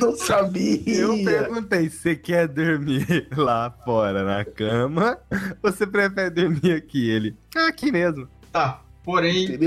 [0.00, 0.80] Não sabia.
[0.86, 5.18] Eu perguntei, você quer dormir lá fora na cama
[5.62, 7.08] ou você prefere dormir aqui?
[7.10, 8.28] Ele, "Ah, aqui mesmo.
[8.52, 8.82] tá.
[9.02, 9.58] Porém,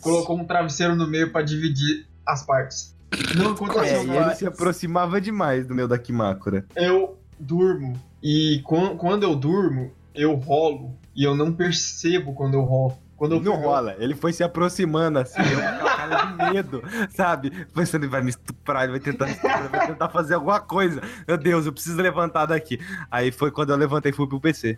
[0.00, 2.96] colocou um travesseiro no meio pra dividir as partes.
[3.36, 4.26] Não É, aconteceu e nada.
[4.26, 6.64] ele se aproximava demais do meu Dakimakura.
[6.76, 8.00] Eu durmo.
[8.22, 10.96] E quan- quando eu durmo, eu rolo.
[11.14, 12.96] E eu não percebo quando eu rolo.
[13.22, 16.82] Quando eu Não fui- rola, ele foi se aproximando assim, eu com cara de medo,
[17.14, 17.52] sabe?
[17.72, 21.00] Pensando, ele vai me estuprar, ele vai tentar me estuprar, vai tentar fazer alguma coisa.
[21.28, 22.80] Meu Deus, eu preciso levantar daqui.
[23.08, 24.76] Aí foi quando eu levantei e fui pro PC.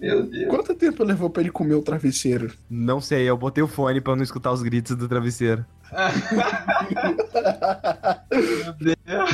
[0.00, 0.48] Meu Deus.
[0.48, 2.52] Quanto tempo levou pra ele comer o travesseiro?
[2.68, 5.64] Não sei, eu botei o fone pra não escutar os gritos do travesseiro.
[8.32, 9.30] Meu Deus.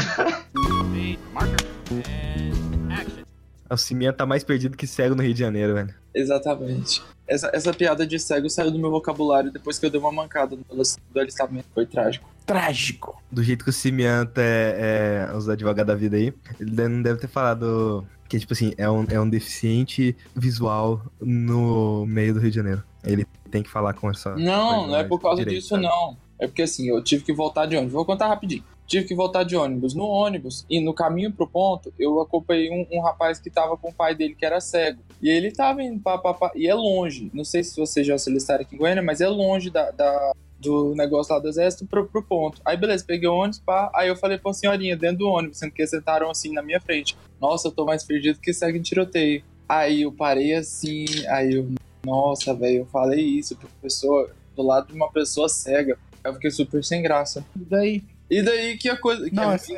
[3.72, 5.94] O Cimento tá mais perdido que cego no Rio de Janeiro, velho.
[6.14, 7.02] Exatamente.
[7.26, 10.56] Essa, essa piada de cego saiu do meu vocabulário depois que eu dei uma mancada
[10.56, 10.82] no
[11.12, 11.66] do alistamento.
[11.74, 12.28] Foi trágico.
[12.44, 13.22] Trágico.
[13.30, 17.20] Do jeito que o Cimento é, é os advogados da vida aí, ele não deve
[17.20, 22.50] ter falado que, tipo assim, é um, é um deficiente visual no meio do Rio
[22.50, 22.82] de Janeiro.
[23.04, 24.34] Ele tem que falar com essa.
[24.36, 25.82] Não, não é por causa direita, disso, sabe?
[25.82, 26.16] não.
[26.38, 27.92] É porque assim, eu tive que voltar de ônibus.
[27.92, 28.64] Vou contar rapidinho.
[28.92, 29.94] Tive que voltar de ônibus.
[29.94, 33.88] No ônibus e no caminho pro ponto, eu acompanhei um, um rapaz que tava com
[33.88, 35.00] o pai dele que era cego.
[35.22, 37.30] E ele tava indo pá, pá, pá, e é longe.
[37.32, 40.94] Não sei se vocês já solicitaram aqui em Goiânia, mas é longe da, da- do
[40.94, 42.60] negócio lá do exército pro, pro ponto.
[42.66, 43.90] Aí beleza, peguei o ônibus, pá.
[43.94, 47.16] Aí eu falei pra senhorinha dentro do ônibus, sendo que sentaram assim na minha frente.
[47.40, 49.42] Nossa, eu tô mais perdido que segue em tiroteio.
[49.66, 51.66] Aí eu parei assim, aí eu,
[52.04, 55.96] nossa, velho, eu falei isso pra pessoa, do lado de uma pessoa cega.
[56.22, 57.42] Eu fiquei super sem graça.
[57.56, 58.02] Daí,
[58.32, 59.28] E daí que a coisa.
[59.28, 59.74] Que Não, é é assim,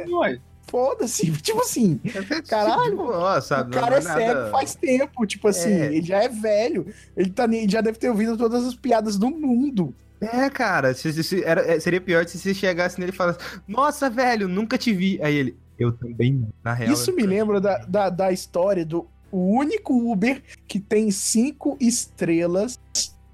[0.67, 1.31] foda-se.
[1.43, 2.01] Tipo assim,
[2.49, 5.27] Caralho, Tipo, ó, sabe, o não cara é nada- cego faz tempo.
[5.27, 5.87] Tipo assim, É.
[5.87, 6.87] ele já é velho.
[7.17, 9.95] Ele tá, ne- já deve ter ouvido todas as piadas do mundo.
[10.21, 13.39] É, cara, se, se- se- era- é, seria pior se você chegasse nele e falasse,
[13.69, 15.19] nossa, velho, nunca te vi.
[15.23, 16.49] Aí ele, eu também não.
[16.63, 16.93] Na real.
[16.93, 22.79] Isso me lembra da, da, da história do o único Uber que tem cinco estrelas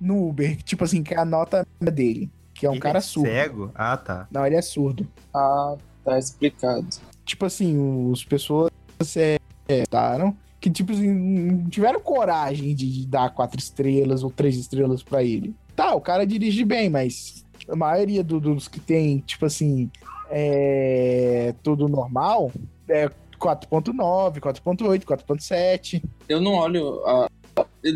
[0.00, 0.56] no Uber.
[0.62, 2.30] Tipo assim, que é a nota dele.
[2.60, 3.28] Que é um Ele cara surdo.
[3.30, 3.72] Cego?
[3.74, 4.28] Ah, tá.
[4.30, 5.08] Não, ele é surdo.
[5.34, 6.86] Ah, tá explicado.
[7.24, 8.70] Tipo assim, os pessoas
[9.16, 14.56] é, é, taram que, tipo assim, não tiveram coragem de dar quatro estrelas ou três
[14.56, 15.54] estrelas pra ele.
[15.74, 19.90] Tá, o cara dirige bem, mas a maioria do- dos que tem, tipo assim,
[20.30, 22.52] é tudo normal,
[22.86, 26.02] é 4.9, 4.8, 4.7.
[26.28, 27.02] Eu não olho.
[27.06, 27.26] A...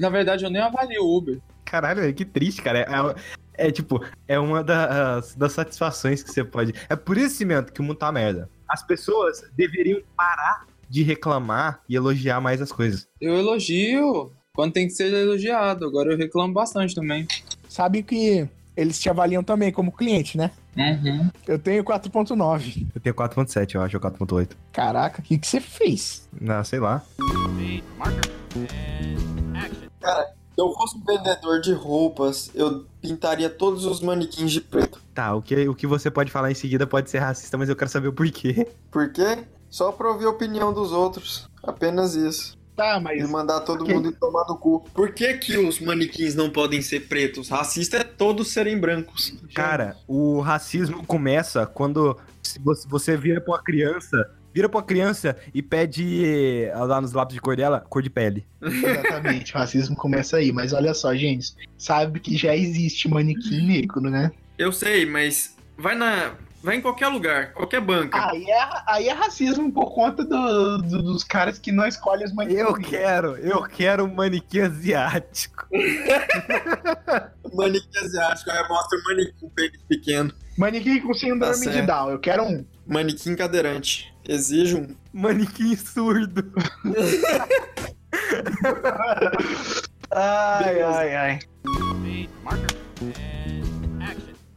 [0.01, 1.39] Na verdade, eu nem avalio o Uber.
[1.67, 2.87] Caralho, que triste, cara.
[3.57, 6.75] É, tipo, é uma das, das satisfações que você pode.
[6.89, 8.49] É por esse cimento que o mundo tá merda.
[8.69, 13.09] As pessoas deveriam parar de reclamar e elogiar mais as coisas.
[13.21, 15.85] Eu elogio quando tem que ser elogiado.
[15.87, 17.27] Agora eu reclamo bastante também.
[17.69, 20.51] Sabe que eles te avaliam também como cliente, né?
[20.77, 21.31] Uhum.
[21.47, 22.87] Eu tenho 4.9.
[22.95, 24.51] Eu tenho 4.7, eu acho, ou 4.8.
[24.73, 26.29] Caraca, o que, que você fez?
[26.49, 27.03] Ah, sei lá.
[30.55, 35.03] Se eu fosse um vendedor de roupas, eu pintaria todos os manequins de preto.
[35.13, 37.75] Tá, o que, o que você pode falar em seguida pode ser racista, mas eu
[37.75, 38.69] quero saber o porquê.
[38.91, 39.45] Por quê?
[39.69, 41.49] Só pra ouvir a opinião dos outros.
[41.61, 42.57] Apenas isso.
[42.77, 43.21] Tá, mas.
[43.21, 44.85] E mandar todo mundo tomar no cu.
[44.95, 47.49] Por que, que os manequins não podem ser pretos?
[47.49, 49.35] Racista é todos serem brancos.
[49.55, 52.17] Cara, o racismo começa quando
[52.87, 57.57] você vira pra uma criança vira pra criança e pede lá nos lápis de cor
[57.57, 58.47] dela, cor de pele.
[58.63, 60.53] Exatamente, o racismo começa aí.
[60.53, 64.31] Mas olha só, gente, sabe que já existe manequim negro, né?
[64.57, 66.35] Eu sei, mas vai na.
[66.63, 68.31] Vai em qualquer lugar, qualquer banca.
[68.31, 72.33] Aí é, aí é racismo por conta do, do, dos caras que não escolhem os
[72.33, 72.61] manequins.
[72.61, 75.67] Eu quero, eu quero um manequim asiático.
[77.53, 80.33] manequim asiático, aí mostra o manequim com peito pequeno.
[80.57, 82.65] Manequim com síndrome tá de Down, eu quero um.
[82.87, 84.14] Manequim cadeirante.
[84.27, 84.89] Exijo um.
[85.13, 86.51] Manequim surdo.
[90.11, 91.39] ai, ai, ai.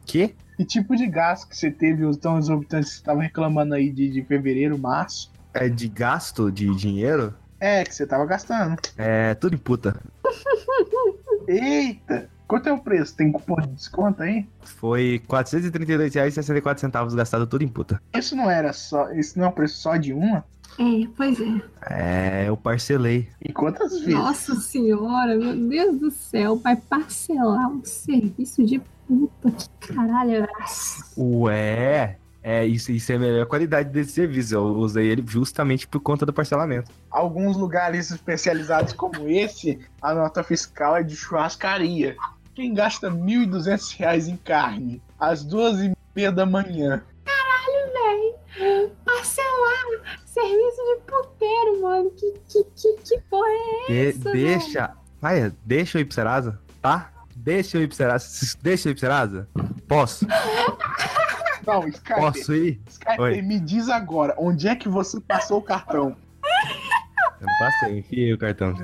[0.06, 0.34] Que?
[0.56, 3.90] Que tipo de gasto que você teve, os tão exorbitantes que você tava reclamando aí
[3.90, 5.30] de, de fevereiro, março?
[5.52, 7.34] É de gasto de dinheiro?
[7.60, 8.76] É, que você tava gastando.
[8.96, 10.00] É, tudo em puta.
[11.46, 12.30] Eita!
[12.48, 13.14] Quanto é o preço?
[13.14, 14.46] Tem cupom de desconto aí?
[14.62, 18.00] Foi R$ 432,64 gastado tudo em puta.
[18.16, 19.12] Isso não era só.
[19.12, 20.42] Isso não é o preço só de uma?
[20.78, 21.60] É, pois é.
[21.90, 23.28] É, eu parcelei.
[23.42, 24.14] E quantas vezes?
[24.14, 29.52] Nossa senhora, meu Deus do céu, vai parcelar um serviço de puta.
[29.78, 30.48] Que caralho é
[31.18, 34.54] Ué, é, isso, isso é a melhor qualidade desse serviço.
[34.54, 36.90] Eu usei ele justamente por conta do parcelamento.
[37.10, 42.16] Alguns lugares especializados como esse, a nota fiscal é de churrascaria.
[42.58, 47.04] Quem gasta R$ 1.200 em carne às duas e meia da manhã?
[47.24, 48.90] Caralho, velho!
[49.04, 50.16] Parcelar!
[50.26, 52.10] Serviço de puteiro, mano!
[52.10, 53.46] Que, que, que, que porra
[53.88, 54.18] é essa?
[54.18, 54.90] De deixa.
[55.20, 57.12] Vai, deixa eu ir pro Serasa, tá?
[57.36, 58.56] Deixa eu ir pro Serasa.
[58.60, 59.48] Deixa eu ir pro Serasa?
[59.86, 60.26] Posso?
[61.64, 62.20] Não, Skype.
[62.20, 62.80] Posso ir?
[62.88, 63.40] Skype, Oi.
[63.40, 66.16] me diz agora, onde é que você passou o cartão?
[67.40, 68.74] Eu não passei, enfiei o cartão.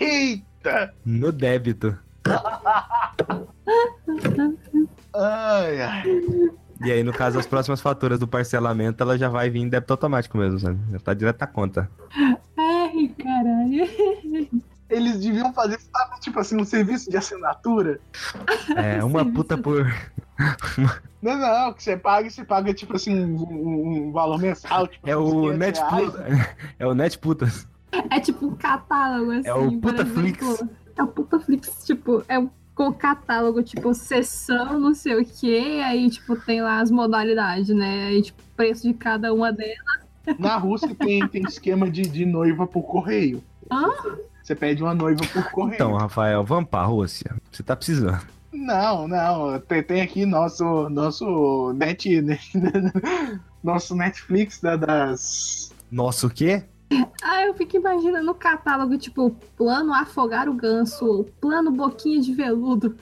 [0.00, 0.94] Eita!
[1.04, 1.94] No débito.
[5.14, 6.02] Ai, ai.
[6.84, 9.92] E aí, no caso, as próximas faturas do parcelamento, ela já vai vir em débito
[9.92, 10.78] automático mesmo, sabe?
[10.90, 11.88] Já tá direto na conta.
[12.58, 13.88] Ai, caralho.
[14.90, 18.00] Eles deviam fazer, sabe, tipo assim, um serviço de assinatura.
[18.76, 19.86] É, uma puta por.
[21.22, 24.88] Não, não, que você paga, você paga, tipo assim, um, um valor mensal.
[24.88, 25.78] Tipo, é o Net
[26.80, 27.68] É o Net Putas.
[28.10, 29.48] É tipo um catálogo, assim.
[29.48, 30.64] É o Putaflix.
[30.96, 32.36] É o Putaflix, tipo, é
[32.74, 38.06] com catálogo, tipo, sessão, não sei o que, aí, tipo, tem lá as modalidades, né?
[38.06, 40.02] Aí, tipo, preço de cada uma delas.
[40.38, 43.42] Na Rússia tem, tem esquema de, de noiva por correio.
[43.70, 43.90] Hã?
[44.42, 45.74] Você pede uma noiva por correio.
[45.74, 47.36] Então, Rafael, vamos pra Rússia.
[47.50, 48.20] Você tá precisando.
[48.52, 49.58] Não, não.
[49.60, 52.22] Tem, tem aqui nosso nosso net,
[53.62, 55.72] nosso Netflix da, das.
[55.90, 56.64] Nosso quê?
[57.22, 62.96] Ah, eu fico imaginando o catálogo, tipo, plano afogar o ganso, plano boquinha de veludo.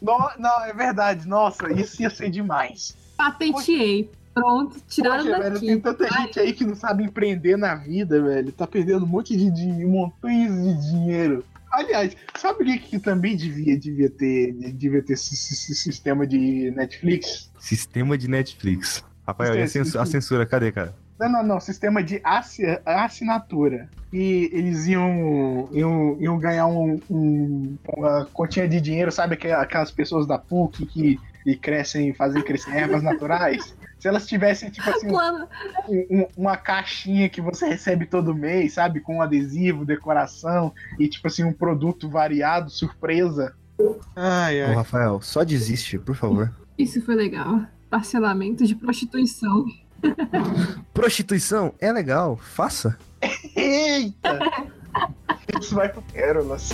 [0.00, 1.26] não, não, é verdade.
[1.26, 2.96] Nossa, isso ia ser demais.
[3.16, 4.04] Patenteei.
[4.04, 4.20] Poxa.
[4.32, 5.42] Pronto, tiraram Poxa, daqui.
[5.42, 6.22] Velho, tem tanta Vai.
[6.22, 8.52] gente aí que não sabe empreender na vida, velho.
[8.52, 11.44] Tá perdendo um monte de, de montanhas de dinheiro.
[11.72, 16.70] Aliás, sabe o que, que também devia, devia ter, devia ter esse, esse sistema de
[16.72, 17.50] Netflix?
[17.58, 19.04] Sistema de Netflix.
[19.26, 20.94] Rafael, e a censura, a censura, cadê, cara?
[21.20, 21.60] Não, não, não.
[21.60, 23.90] Sistema de assinatura.
[24.10, 29.38] E eles iam, iam, iam ganhar um, um, uma continha de dinheiro, sabe?
[29.52, 33.76] Aquelas pessoas da PUC que, que crescem, fazem crescer ervas naturais.
[33.98, 35.08] Se elas tivessem, tipo assim,
[36.10, 39.00] um, uma caixinha que você recebe todo mês, sabe?
[39.00, 43.54] Com um adesivo, decoração e, tipo assim, um produto variado, surpresa.
[44.16, 44.72] Ai, ai.
[44.72, 46.50] Ô, Rafael, só desiste, por favor.
[46.78, 47.60] Isso foi legal.
[47.90, 49.66] Parcelamento de prostituição.
[50.92, 52.98] Prostituição é legal, faça.
[53.56, 54.38] Eita!
[55.60, 56.70] Isso vai pro Pérolas.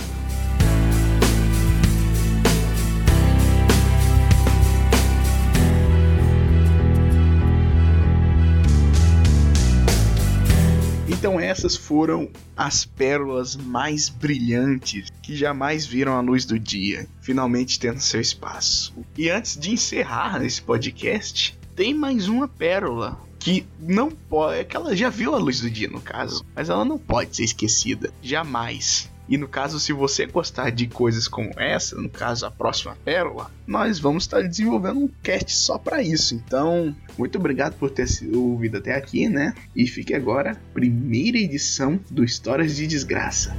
[11.17, 17.79] Então essas foram as pérolas mais brilhantes que jamais viram a luz do dia, finalmente
[17.79, 18.93] tendo seu espaço.
[19.17, 24.75] E antes de encerrar esse podcast, tem mais uma pérola que não pode, é que
[24.75, 28.11] ela já viu a luz do dia no caso, mas ela não pode ser esquecida,
[28.21, 29.07] jamais.
[29.29, 33.51] E no caso, se você gostar de coisas como essa, no caso a próxima pérola,
[33.67, 36.33] nós vamos estar desenvolvendo um cast só para isso.
[36.33, 39.53] Então, muito obrigado por ter ouvido até aqui, né?
[39.75, 43.55] E fique agora, primeira edição do Histórias de Desgraça.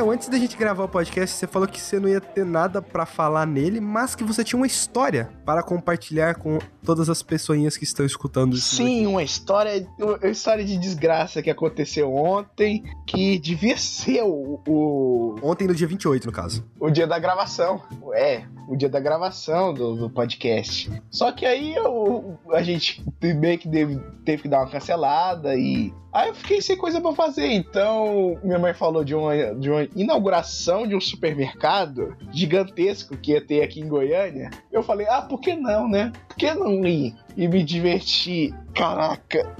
[0.00, 3.04] Antes da gente gravar o podcast, você falou que você não ia ter nada pra
[3.04, 7.84] falar nele, mas que você tinha uma história para compartilhar com todas as pessoinhas que
[7.84, 8.76] estão escutando isso.
[8.76, 9.06] Sim, daqui.
[9.06, 15.66] uma história, uma história de desgraça que aconteceu ontem, que devia ser o, o, Ontem,
[15.66, 16.64] no dia 28, no caso.
[16.78, 17.82] o dia da gravação.
[18.14, 20.90] É, o dia da gravação do, do podcast.
[21.10, 25.92] Só que aí eu, a gente meio que teve, teve que dar uma cancelada e.
[26.12, 27.46] Aí eu fiquei sem coisa pra fazer.
[27.52, 33.40] Então, minha mãe falou de uma, de uma inauguração de um supermercado gigantesco que ia
[33.40, 34.50] ter aqui em Goiânia.
[34.72, 36.12] Eu falei, ah, por que não, né?
[36.28, 37.14] Por que não ir?
[37.36, 38.54] E me divertir.
[38.74, 39.54] Caraca,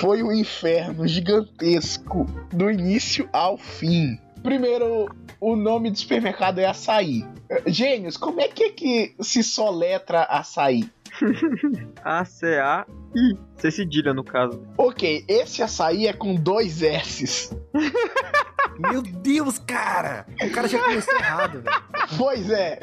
[0.00, 4.18] foi um inferno gigantesco, do início ao fim.
[4.42, 5.08] Primeiro,
[5.40, 7.24] o nome do supermercado é Açaí.
[7.66, 10.84] Gênios, como é que, é que se soletra açaí?
[12.02, 13.38] A-C-A-I.
[13.56, 14.62] C cedilha, no caso.
[14.76, 17.54] Ok, esse açaí é com dois S's.
[18.78, 20.26] Meu Deus, cara!
[20.42, 21.82] O cara já começou errado, velho.
[22.16, 22.78] Pois é,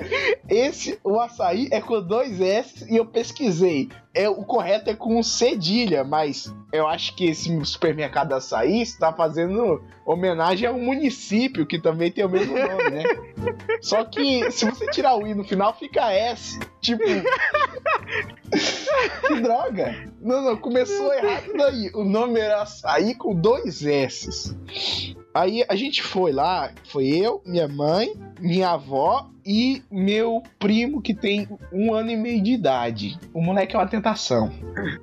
[0.48, 3.90] esse, o açaí é com dois S e eu pesquisei.
[4.14, 9.84] É, o correto é com cedilha, mas eu acho que esse supermercado açaí está fazendo
[10.06, 13.04] homenagem a um município que também tem o mesmo nome, né?
[13.82, 16.60] Só que se você tirar o I no final, fica S.
[16.82, 17.04] Tipo.
[19.28, 20.12] que droga!
[20.20, 21.92] Não, não, começou errado daí.
[21.94, 24.58] O nome era açaí com dois S.
[25.34, 31.14] Aí a gente foi lá, foi eu, minha mãe, minha avó e meu primo que
[31.14, 33.18] tem um ano e meio de idade.
[33.34, 34.52] O moleque é uma tentação.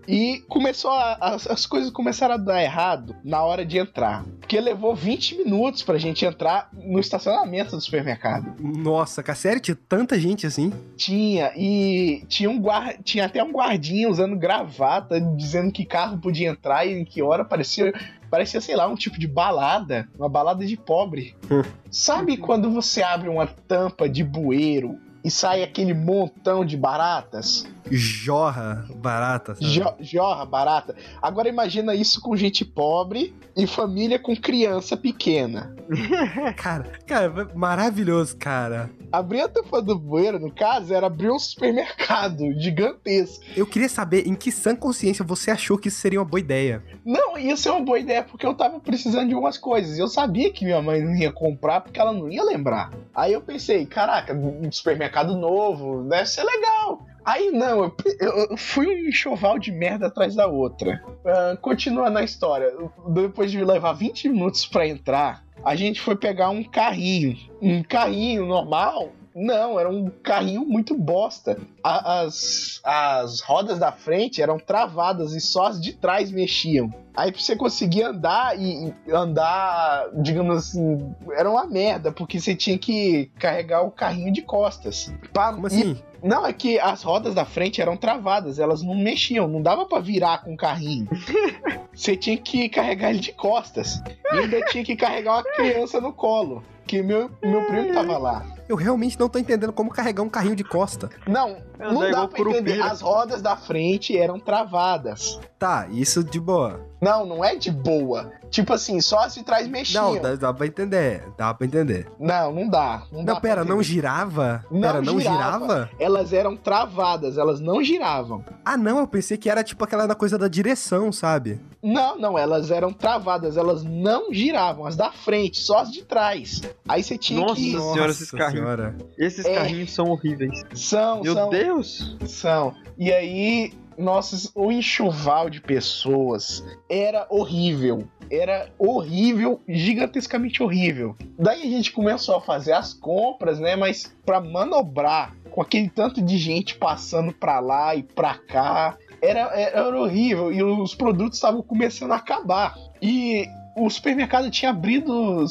[0.06, 4.24] E começou a, as, as coisas começaram a dar errado na hora de entrar.
[4.40, 8.54] Porque levou 20 minutos pra gente entrar no estacionamento do supermercado.
[8.60, 9.60] Nossa, sério?
[9.60, 10.72] Tinha tanta gente assim?
[10.96, 16.48] Tinha, e tinha, um guarda, tinha até um guardinha usando gravata, dizendo que carro podia
[16.48, 17.92] entrar e em que hora parecia
[18.30, 21.34] parecia, sei lá, um tipo de balada, uma balada de pobre.
[21.90, 27.66] Sabe quando você abre uma tampa de bueiro e sai aquele montão de baratas?
[27.90, 29.54] Jorra barata.
[29.60, 30.94] Jo- jorra barata.
[31.22, 35.74] Agora imagina isso com gente pobre e família com criança pequena.
[36.56, 38.90] Cara, cara, maravilhoso, cara.
[39.12, 43.44] Abrir a tampa do bueiro, no caso, era abrir um supermercado gigantesco.
[43.56, 46.82] Eu queria saber em que sã consciência você achou que isso seria uma boa ideia.
[47.04, 49.98] Não, ia ser uma boa ideia porque eu tava precisando de umas coisas.
[49.98, 52.90] Eu sabia que minha mãe não ia comprar porque ela não ia lembrar.
[53.14, 57.06] Aí eu pensei, caraca, um supermercado novo, deve ser legal.
[57.24, 61.02] Aí não, eu, eu- fui um enxoval de merda atrás da outra.
[61.24, 62.72] Ah, continua na história.
[63.08, 67.36] Depois de levar 20 minutos pra entrar, a gente foi pegar um carrinho.
[67.60, 69.12] Um carrinho normal.
[69.38, 71.58] Não, era um carrinho muito bosta.
[71.84, 76.90] A- As, as rodas da frente eram travadas e só as de trás mexiam.
[77.14, 82.54] Aí pra você conseguir andar e e andar, digamos assim, era uma merda, porque você
[82.54, 85.12] tinha que carregar o carrinho de costas.
[85.32, 86.02] Pra- Como e- assim?
[86.22, 89.98] não, é que as rodas da frente eram travadas, elas não mexiam, não dava pra
[90.00, 91.08] virar com o carrinho.
[91.92, 94.02] Você tinha que carregar ele de costas.
[94.32, 96.62] E ainda tinha que carregar uma criança no colo.
[96.86, 98.44] Que meu, meu primo tava lá.
[98.68, 101.08] Eu realmente não tô entendendo como carregar um carrinho de costa.
[101.26, 102.80] Não, É, não dá pra entender.
[102.80, 105.40] As rodas da frente eram travadas.
[105.58, 106.80] Tá, isso de boa.
[107.00, 108.32] Não, não é de boa.
[108.56, 110.14] Tipo assim, só as de trás mexiam.
[110.14, 111.22] Não, dá, dá pra entender.
[111.36, 112.10] Dá pra entender.
[112.18, 113.02] Não, não dá.
[113.12, 114.64] Não, dá Não, pra pera, não girava?
[114.70, 115.58] Não pera, não girava.
[115.66, 115.90] girava?
[116.00, 118.42] Elas eram travadas, elas não giravam.
[118.64, 121.60] Ah, não, eu pensei que era tipo aquela coisa da direção, sabe?
[121.82, 126.62] Não, não, elas eram travadas, elas não giravam, as da frente, só as de trás.
[126.88, 127.72] Aí você tinha Nossa que.
[127.72, 128.60] senhora, esses carrinhos.
[128.64, 128.96] senhora.
[129.18, 129.54] Esses É.
[129.54, 130.62] carrinhos são horríveis.
[130.74, 132.16] São, Meu são, Deus!
[132.26, 132.74] são.
[132.98, 138.06] E aí, nossa, o enxoval de pessoas era horrível.
[138.30, 141.16] Era horrível, gigantescamente horrível.
[141.38, 143.76] Daí a gente começou a fazer as compras, né?
[143.76, 149.40] Mas pra manobrar com aquele tanto de gente passando pra lá e pra cá, era,
[149.58, 150.52] era horrível.
[150.52, 152.76] E os produtos estavam começando a acabar.
[153.00, 153.46] E
[153.76, 155.44] o supermercado tinha abrido,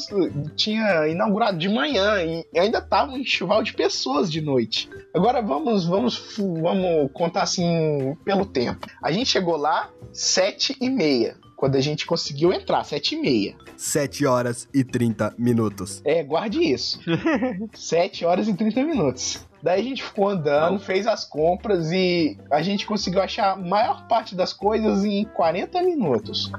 [0.56, 2.16] tinha inaugurado de manhã
[2.52, 4.90] e ainda tava um enxoval de pessoas de noite.
[5.14, 8.86] Agora vamos, vamos, vamos contar assim pelo tempo.
[9.02, 11.36] A gente chegou lá sete e meia.
[11.56, 13.56] Quando a gente conseguiu entrar, sete e meia.
[13.76, 16.00] 7 horas e 30 minutos.
[16.04, 16.98] É, guarde isso.
[17.74, 19.45] 7 horas e 30 minutos.
[19.62, 24.06] Daí a gente ficou andando, fez as compras e a gente conseguiu achar a maior
[24.06, 26.52] parte das coisas em 40 minutos.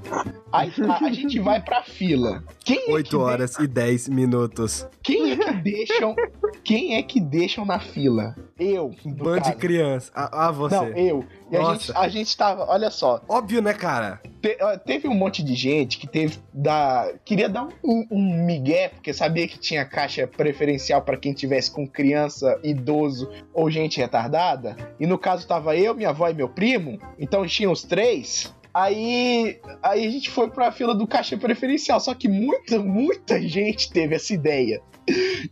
[0.52, 2.44] Aí tá, a gente vai pra fila.
[2.64, 4.88] Quem é que 8 horas e 10 minutos.
[5.04, 6.16] Quem é que deixam.
[6.64, 8.36] quem é que deixam na fila?
[8.60, 8.94] Eu.
[9.06, 10.12] Bando de criança.
[10.16, 10.76] Ah, ah, você.
[10.76, 11.26] Não, eu.
[11.52, 14.20] E a gente, a gente tava, olha só, Óbvio, né, cara?
[14.42, 19.14] te- teve um monte de gente que teve da queria dar um, um migué porque
[19.14, 24.76] sabia que tinha caixa preferencial pra quem tivesse com criança, idoso ou gente retardada.
[25.00, 28.54] E no caso tava eu, minha avó e meu primo, então tinha os três.
[28.80, 33.92] Aí, aí a gente foi pra fila do caixa preferencial, só que muita, muita gente
[33.92, 34.80] teve essa ideia.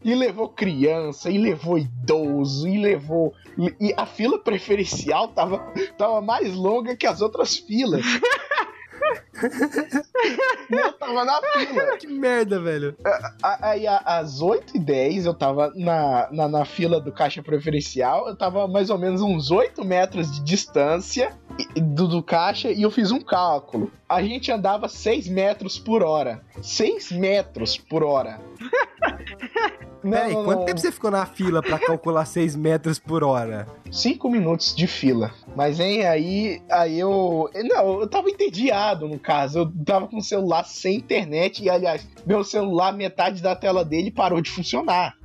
[0.04, 3.34] E levou criança, e levou idoso, e levou.
[3.82, 5.58] E a fila preferencial tava,
[5.98, 8.06] tava mais longa que as outras filas.
[10.70, 11.98] Eu tava na fila.
[11.98, 12.96] Que merda, velho.
[13.42, 18.90] Aí às 8h10 eu tava na, na, na fila do caixa preferencial, eu tava mais
[18.90, 21.38] ou menos uns 8 metros de distância
[21.76, 23.92] do, do caixa e eu fiz um cálculo.
[24.08, 26.42] A gente andava 6 metros por hora.
[26.62, 28.40] 6 metros por hora.
[30.06, 30.66] Não, Peraí, não, quanto não.
[30.66, 33.68] tempo você ficou na fila pra calcular 6 metros por hora?
[33.92, 35.32] Cinco minutos de fila.
[35.56, 37.50] Mas hein, aí, aí eu.
[37.56, 39.60] Não, eu tava entediado no caso.
[39.60, 41.64] Eu tava com o celular sem internet.
[41.64, 45.16] E aliás, meu celular, metade da tela dele parou de funcionar.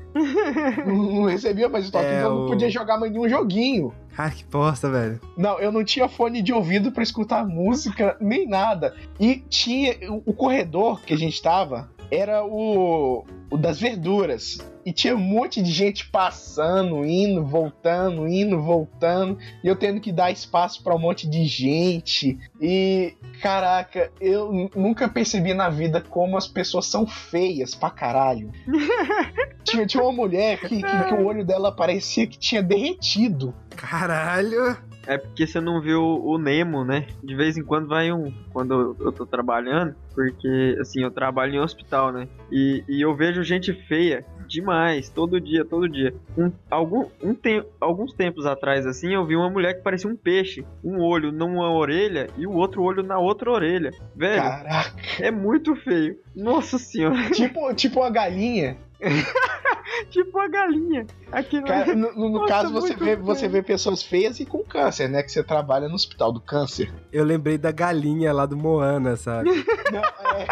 [0.87, 3.93] Não, recebia mais estoque, É, então eu não podia jogar mais nenhum joguinho.
[4.17, 5.21] Ai, que bosta, velho.
[5.37, 8.95] Não, eu não tinha fone de ouvido pra escutar música, nem nada.
[9.19, 9.95] E tinha.
[10.27, 14.59] O corredor que a gente tava era o, o das verduras.
[14.85, 19.39] E tinha um monte de gente passando, indo, voltando, indo, voltando.
[19.63, 22.39] E eu tendo que dar espaço pra um monte de gente.
[22.61, 28.51] E, caraca, eu nunca percebi na vida como as pessoas são feias pra caralho.
[29.63, 33.55] tinha, tinha uma mulher que, que- que o olho dela parecia que tinha derretido.
[33.77, 34.77] Caralho.
[35.11, 37.05] É porque você não viu o Nemo, né?
[37.21, 38.33] De vez em quando vai um.
[38.53, 42.29] Quando eu tô trabalhando, porque assim, eu trabalho em hospital, né?
[42.49, 46.15] E, e eu vejo gente feia demais, todo dia, todo dia.
[46.39, 50.15] Um, algum, um tem, alguns tempos atrás, assim, eu vi uma mulher que parecia um
[50.15, 50.65] peixe.
[50.85, 53.91] Um olho numa orelha e o outro olho na outra orelha.
[54.15, 55.03] Velho, Caraca.
[55.19, 56.21] é muito feio.
[56.37, 57.31] Nossa senhora.
[57.33, 58.77] tipo, tipo a galinha.
[60.11, 61.07] tipo a galinha.
[61.33, 61.67] Aqui no...
[61.67, 63.23] Cara, no, no- caso, você vê, feio.
[63.23, 65.23] você vê pessoas feias e com câncer, né?
[65.23, 66.93] Que você trabalha no hospital do câncer.
[67.13, 69.51] Eu lembrei da galinha lá do Moana, sabe?
[69.93, 70.03] Não,
[70.39, 70.47] é.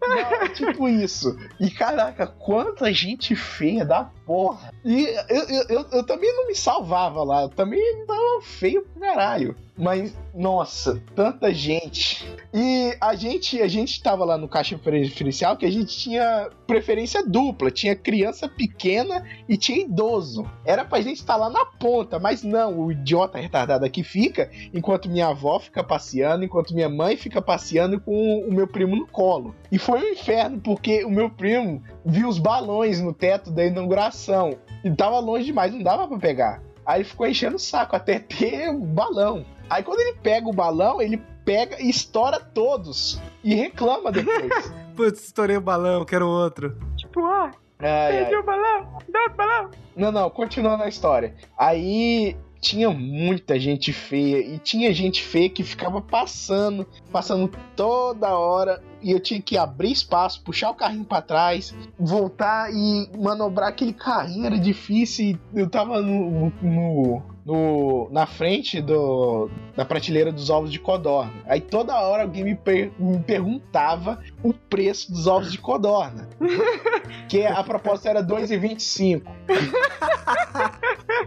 [0.00, 1.36] Não, é tipo isso.
[1.60, 4.70] E caraca, quanta gente feia da porra.
[4.84, 7.42] E eu, eu, eu, eu também não me salvava lá.
[7.42, 9.56] Eu também tava feio pra caralho.
[9.78, 12.26] Mas, nossa, tanta gente.
[12.52, 17.24] E a gente, a gente tava lá no caixa preferencial que a gente tinha preferência
[17.24, 17.70] dupla.
[17.70, 20.44] Tinha criança pequena e tinha idoso.
[20.64, 25.08] Era pra gente estar lá na ponta, mas não, o idiota retardado aqui fica, enquanto
[25.08, 29.54] minha avó fica passeando, enquanto minha mãe fica passeando com o meu primo no colo.
[29.70, 34.56] E foi um inferno, porque o meu primo viu os balões no teto da inauguração.
[34.82, 36.62] E tava longe demais, não dava pra pegar.
[36.84, 39.44] Aí ele ficou enchendo o saco até ter o balão.
[39.68, 43.20] Aí quando ele pega o balão, ele pega e estoura todos.
[43.44, 44.72] E reclama depois.
[44.96, 46.76] Putz, estourei o balão, quero outro.
[46.96, 48.12] Tipo, ah, Ai, ai.
[48.24, 49.70] perdi o balão, dá o balão.
[49.94, 51.34] Não, não, continuando a história.
[51.56, 58.82] Aí tinha muita gente feia e tinha gente feia que ficava passando, passando toda hora
[59.00, 63.92] e eu tinha que abrir espaço, puxar o carrinho pra trás, voltar e manobrar aquele
[63.92, 65.38] carrinho era difícil.
[65.54, 71.32] Eu tava no, no- no- na frente do, da prateleira dos ovos de codorna.
[71.46, 76.28] Aí toda hora alguém me, per- me perguntava o preço dos ovos de codorna.
[77.28, 79.22] que a proposta era 2,25.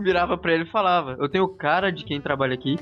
[0.00, 2.78] Virava pra ele e falava: Eu tenho cara de quem trabalha aqui.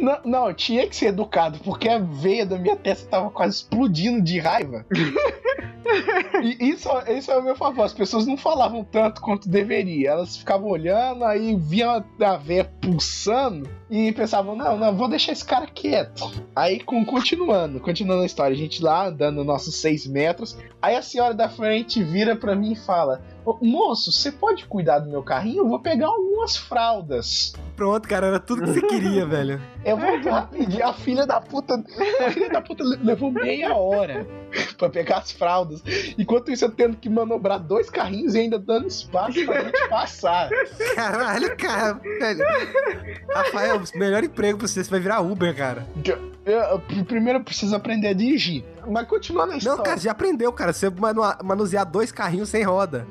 [0.00, 3.56] Não, não, eu tinha que ser educado, porque a veia da minha testa tava quase
[3.56, 4.86] explodindo de raiva.
[6.42, 7.84] e isso, isso é o meu favor.
[7.84, 10.10] As pessoas não falavam tanto quanto deveria.
[10.10, 15.44] Elas ficavam olhando, aí viam a veia pulsando e pensavam: não, não, vou deixar esse
[15.44, 16.30] cara quieto.
[16.54, 20.56] Aí, com, continuando, continuando a história, a gente lá andando nossos seis metros.
[20.80, 25.00] Aí a senhora da frente vira pra mim e fala: "Ô, Moço, você pode cuidar
[25.00, 25.58] do meu carrinho?
[25.58, 27.52] Eu vou pegar algumas fraldas.
[27.76, 29.60] Pronto, cara, era tudo que você queria, velho.
[29.84, 30.86] Eu vou rapidinho.
[30.86, 31.74] A filha da puta.
[32.24, 34.24] A filha da puta le- levou meia hora
[34.78, 35.82] pra pegar as fraldas.
[36.16, 40.48] Enquanto isso, eu tendo que manobrar dois carrinhos e ainda dando espaço pra gente passar.
[40.94, 42.44] Caralho, cara, velho.
[43.28, 45.84] Rafael, melhor emprego pra você, você vai virar Uber, cara.
[46.04, 48.64] Eu- eu- primeiro eu preciso aprender a dirigir.
[48.88, 49.76] Mas continuando a história.
[49.78, 50.72] Não, cara, já aprendeu, cara.
[50.72, 53.06] Você manu- manusear dois carrinhos sem roda.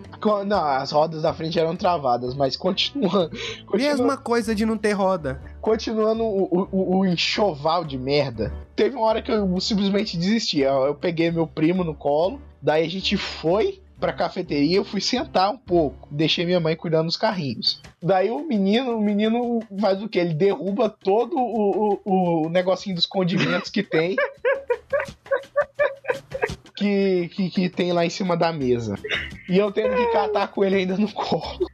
[0.46, 3.30] Não, as rodas da frente eram travadas, mas continuando.
[3.66, 5.42] continua- Mesma coisa de não ter roda.
[5.62, 8.52] Continuando o, o- o enxoval de merda.
[8.76, 10.60] Teve uma hora que eu simplesmente desisti.
[10.60, 15.00] Eu, eu peguei meu primo no colo Daí a gente foi pra cafeteria, eu fui
[15.00, 17.80] sentar um pouco, deixei minha mãe cuidando dos carrinhos.
[18.02, 20.18] Daí o menino, o menino faz o que?
[20.18, 24.16] Ele derruba todo o, o, o negocinho dos condimentos que tem.
[26.76, 28.96] Que, que, que tem lá em cima da mesa.
[29.48, 31.70] E eu tendo que catar com ele ainda no colo.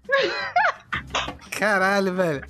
[1.50, 2.44] Caralho, velho.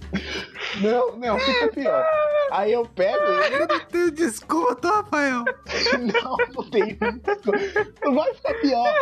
[0.82, 2.04] Não, não, fica pior.
[2.52, 3.56] Aí eu pego ele.
[3.56, 5.44] Eu não tenho desconto, Rafael.
[6.00, 6.98] Não, não tem.
[8.04, 8.94] Não vai ficar pior.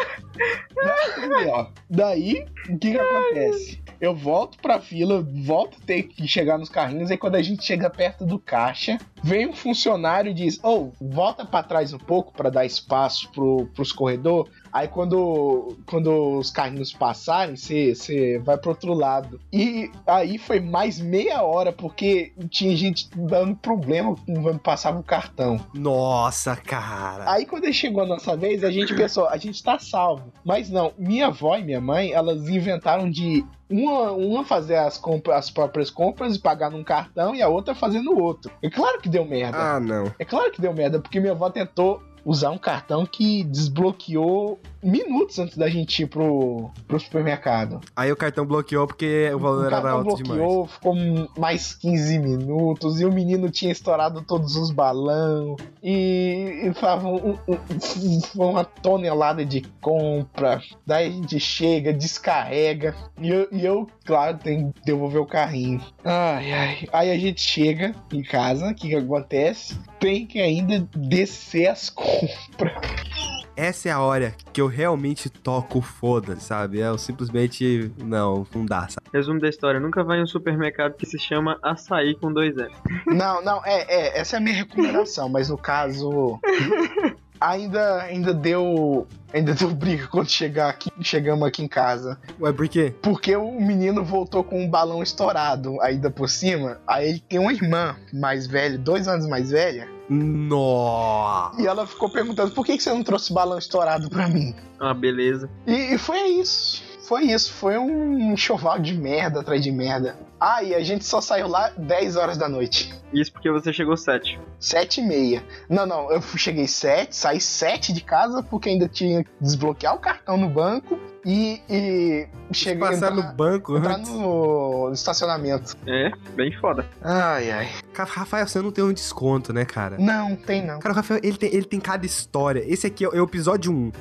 [0.75, 1.71] Vai ficar pior.
[1.89, 3.85] Daí, o que que acontece?
[3.99, 7.63] Eu volto pra fila, volto a ter que chegar nos carrinhos, aí quando a gente
[7.63, 11.97] chega perto do caixa, vem um funcionário e diz: Ô, oh, volta pra trás um
[11.97, 14.51] pouco pra dar espaço pro, pros corredores.
[14.75, 19.39] Aí quando, quando os carrinhos passarem, você vai pro outro lado.
[19.49, 25.65] E aí foi mais meia hora, porque tinha gente dando problema quando passava o cartão.
[25.73, 27.31] Nossa, cara.
[27.31, 30.33] Aí quando chegou a nossa vez, a gente pensou, a gente tá salvo.
[30.43, 35.37] Mas não, minha avó e minha mãe, elas inventaram de uma, uma fazer as, compras,
[35.37, 38.51] as próprias compras e pagar num cartão e a outra fazendo outro.
[38.61, 39.57] É claro que deu merda.
[39.57, 40.11] Ah, não.
[40.19, 45.37] É claro que deu merda, porque minha avó tentou usar um cartão que desbloqueou minutos
[45.39, 47.79] antes da gente ir pro, pro supermercado.
[47.95, 50.71] Aí o cartão bloqueou porque o valor o era alto bloqueou, demais.
[50.71, 50.95] ficou
[51.39, 57.37] mais 15 minutos e o menino tinha estourado todos os balão e, e falava um,
[57.47, 60.61] um, uma tonelada de compra.
[60.85, 65.81] Daí a gente chega, descarrega e eu, e eu claro, tem que devolver o carrinho.
[66.03, 66.87] Ai, ai.
[66.91, 69.77] Aí a gente chega em casa, o que, que acontece?
[69.99, 72.14] Tem que ainda descer as compras
[73.55, 76.79] essa é a hora que eu realmente toco foda, sabe?
[76.79, 77.91] Eu simplesmente.
[78.03, 79.07] Não, não dá, sabe?
[79.13, 82.71] Resumo da história: nunca vai em um supermercado que se chama açaí com dois F.
[83.07, 86.39] Não, não, é, é, essa é a minha recomendação, mas no caso.
[87.39, 89.07] ainda, ainda deu.
[89.33, 92.19] Ainda deu briga quando chegar aqui, chegamos aqui em casa.
[92.39, 92.93] Ué, por quê?
[93.01, 96.79] Porque o menino voltou com um balão estourado ainda por cima.
[96.87, 99.87] Aí ele tem uma irmã mais velha, dois anos mais velha.
[100.09, 101.61] Nossa!
[101.61, 104.55] E ela ficou perguntando por que, que você não trouxe balão estourado pra mim?
[104.79, 105.49] Ah, beleza.
[105.65, 106.83] E, e foi isso.
[107.07, 107.53] Foi isso.
[107.53, 110.17] Foi um enxoval de merda atrás de merda.
[110.47, 112.93] Ah, e a gente só saiu lá 10 horas da noite.
[113.11, 114.39] Isso porque você chegou 7.
[114.59, 115.43] 7 e meia.
[115.67, 119.99] Não, não, eu cheguei 7, saí 7 de casa porque ainda tinha que desbloquear o
[119.99, 125.75] cartão no banco e, e chegar passar entrar, no banco entrar no estacionamento.
[125.87, 126.85] É, bem foda.
[127.01, 127.69] Ai, ai.
[127.97, 129.97] Rafael, você não tem um desconto, né, cara?
[129.97, 130.79] Não, tem não.
[130.79, 132.63] Cara, o Rafael, ele tem, ele tem cada história.
[132.65, 133.91] Esse aqui é o episódio 1.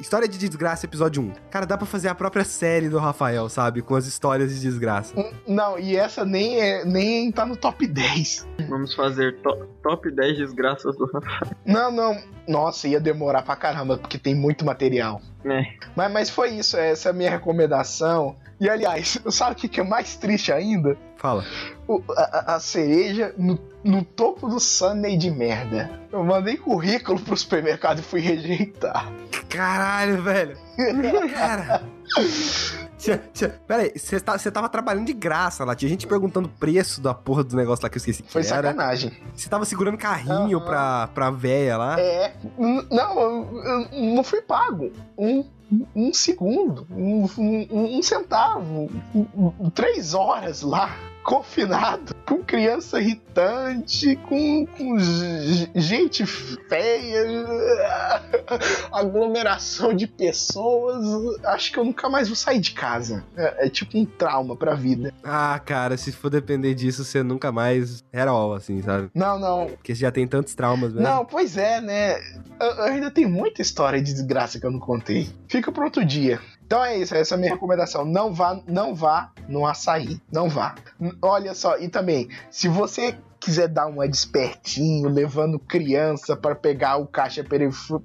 [0.00, 1.32] História de desgraça, episódio 1.
[1.50, 3.82] Cara, dá pra fazer a própria série do Rafael, sabe?
[3.82, 5.14] Com as histórias de desgraça.
[5.46, 8.48] Não, e essa nem, é, nem tá no top 10.
[8.68, 11.52] Vamos fazer to top 10 desgraças do Rafael.
[11.66, 12.16] Não, não.
[12.48, 15.20] Nossa, ia demorar pra caramba, porque tem muito material.
[15.44, 15.72] É.
[15.96, 18.36] Mas, mas foi isso, essa é a minha recomendação.
[18.60, 20.96] E aliás, sabe o que é mais triste ainda?
[21.16, 21.44] Fala.
[21.86, 25.90] O, a, a, cereja no, no topo do Sunday de merda.
[26.10, 29.12] Eu mandei currículo pro supermercado e fui rejeitar.
[29.48, 30.56] Caralho, velho.
[31.34, 31.82] Cara.
[33.66, 37.12] Pera aí, você tá, tava trabalhando de graça lá, tinha gente perguntando o preço da
[37.12, 38.24] porra do negócio lá que eu esqueci.
[38.28, 38.48] Foi era.
[38.48, 39.12] sacanagem.
[39.34, 40.64] Você tava segurando carrinho uhum.
[40.64, 42.00] pra, pra véia lá?
[42.00, 42.34] É.
[42.90, 44.92] Não, eu, eu não fui pago.
[45.18, 45.44] Um,
[45.94, 48.90] um segundo, um, um, um centavo,
[49.74, 54.98] três horas lá confinado, com criança irritante, com, com
[55.74, 57.24] gente feia,
[58.92, 61.04] aglomeração de pessoas.
[61.44, 63.24] Acho que eu nunca mais vou sair de casa.
[63.36, 65.12] É, é tipo um trauma pra vida.
[65.22, 69.10] Ah, cara, se for depender disso, você nunca mais era all, assim, sabe?
[69.14, 69.66] Não, não.
[69.66, 71.06] Porque você já tem tantos traumas mesmo.
[71.08, 72.16] Não, pois é, né?
[72.60, 75.28] Eu, eu ainda tem muita história de desgraça que eu não contei.
[75.48, 76.40] Fica pro outro dia.
[76.72, 78.02] Então é isso, essa é a minha recomendação.
[78.02, 80.18] Não vá, não vá no açaí.
[80.32, 80.74] Não vá.
[81.20, 87.06] Olha só, e também, se você quiser dar uma despertinho, levando criança para pegar o
[87.06, 87.44] caixa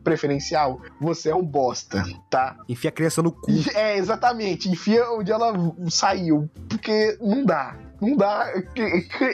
[0.04, 2.58] preferencial, você é um bosta, tá?
[2.68, 3.50] Enfia a criança no cu.
[3.74, 4.70] É, exatamente.
[4.70, 5.54] Enfia onde ela
[5.90, 6.50] saiu.
[6.68, 7.74] Porque não dá.
[8.02, 8.52] Não dá.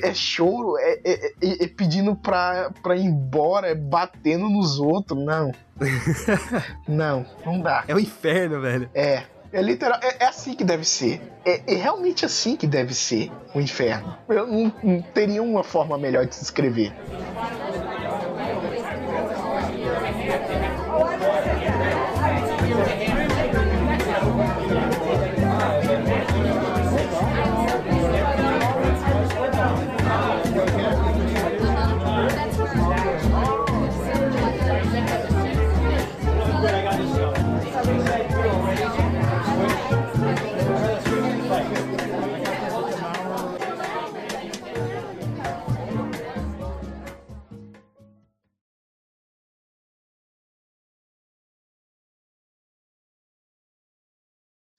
[0.04, 5.26] É choro, é, é, é, é pedindo pra, pra ir embora, é batendo nos outros.
[5.26, 5.52] Não.
[6.88, 7.84] não, não dá.
[7.88, 8.90] É o inferno, velho.
[8.94, 9.24] É.
[9.54, 11.22] É literal, é, é, assim que deve ser.
[11.46, 14.18] É, é, realmente assim que deve ser o inferno.
[14.28, 16.92] Eu não, não teria uma forma melhor de se descrever.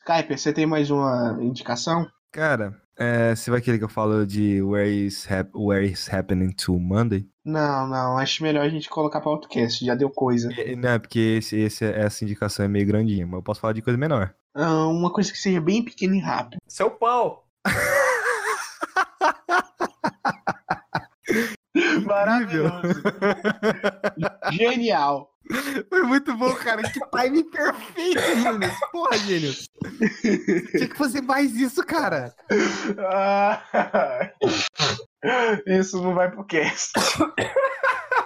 [0.04, 2.06] Kuiper, você tem mais uma indicação?
[2.30, 6.52] Cara, é, você vai querer que eu fale de Where is, hap Where is Happening
[6.52, 7.26] to Monday?
[7.42, 10.52] Não, não, acho melhor a gente colocar para outro cast, já deu coisa.
[10.58, 13.80] É, não, porque esse, esse, essa indicação é meio grandinha, mas eu posso falar de
[13.80, 14.34] coisa menor.
[14.54, 16.58] Ah, uma coisa que seja bem pequena e rápida.
[16.68, 17.48] Seu pau!
[22.04, 23.02] Maravilhoso.
[24.52, 25.30] Genial.
[25.90, 26.82] Foi muito bom, cara.
[26.82, 28.74] Que time perfeito, Gênios.
[28.90, 29.68] Porra, Gênios.
[30.70, 32.34] Tinha que fazer mais isso, cara.
[32.98, 33.62] Ah,
[35.66, 36.92] isso não vai pro cast.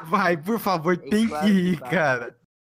[0.04, 2.37] Vai, por favor, tem que ir, cara.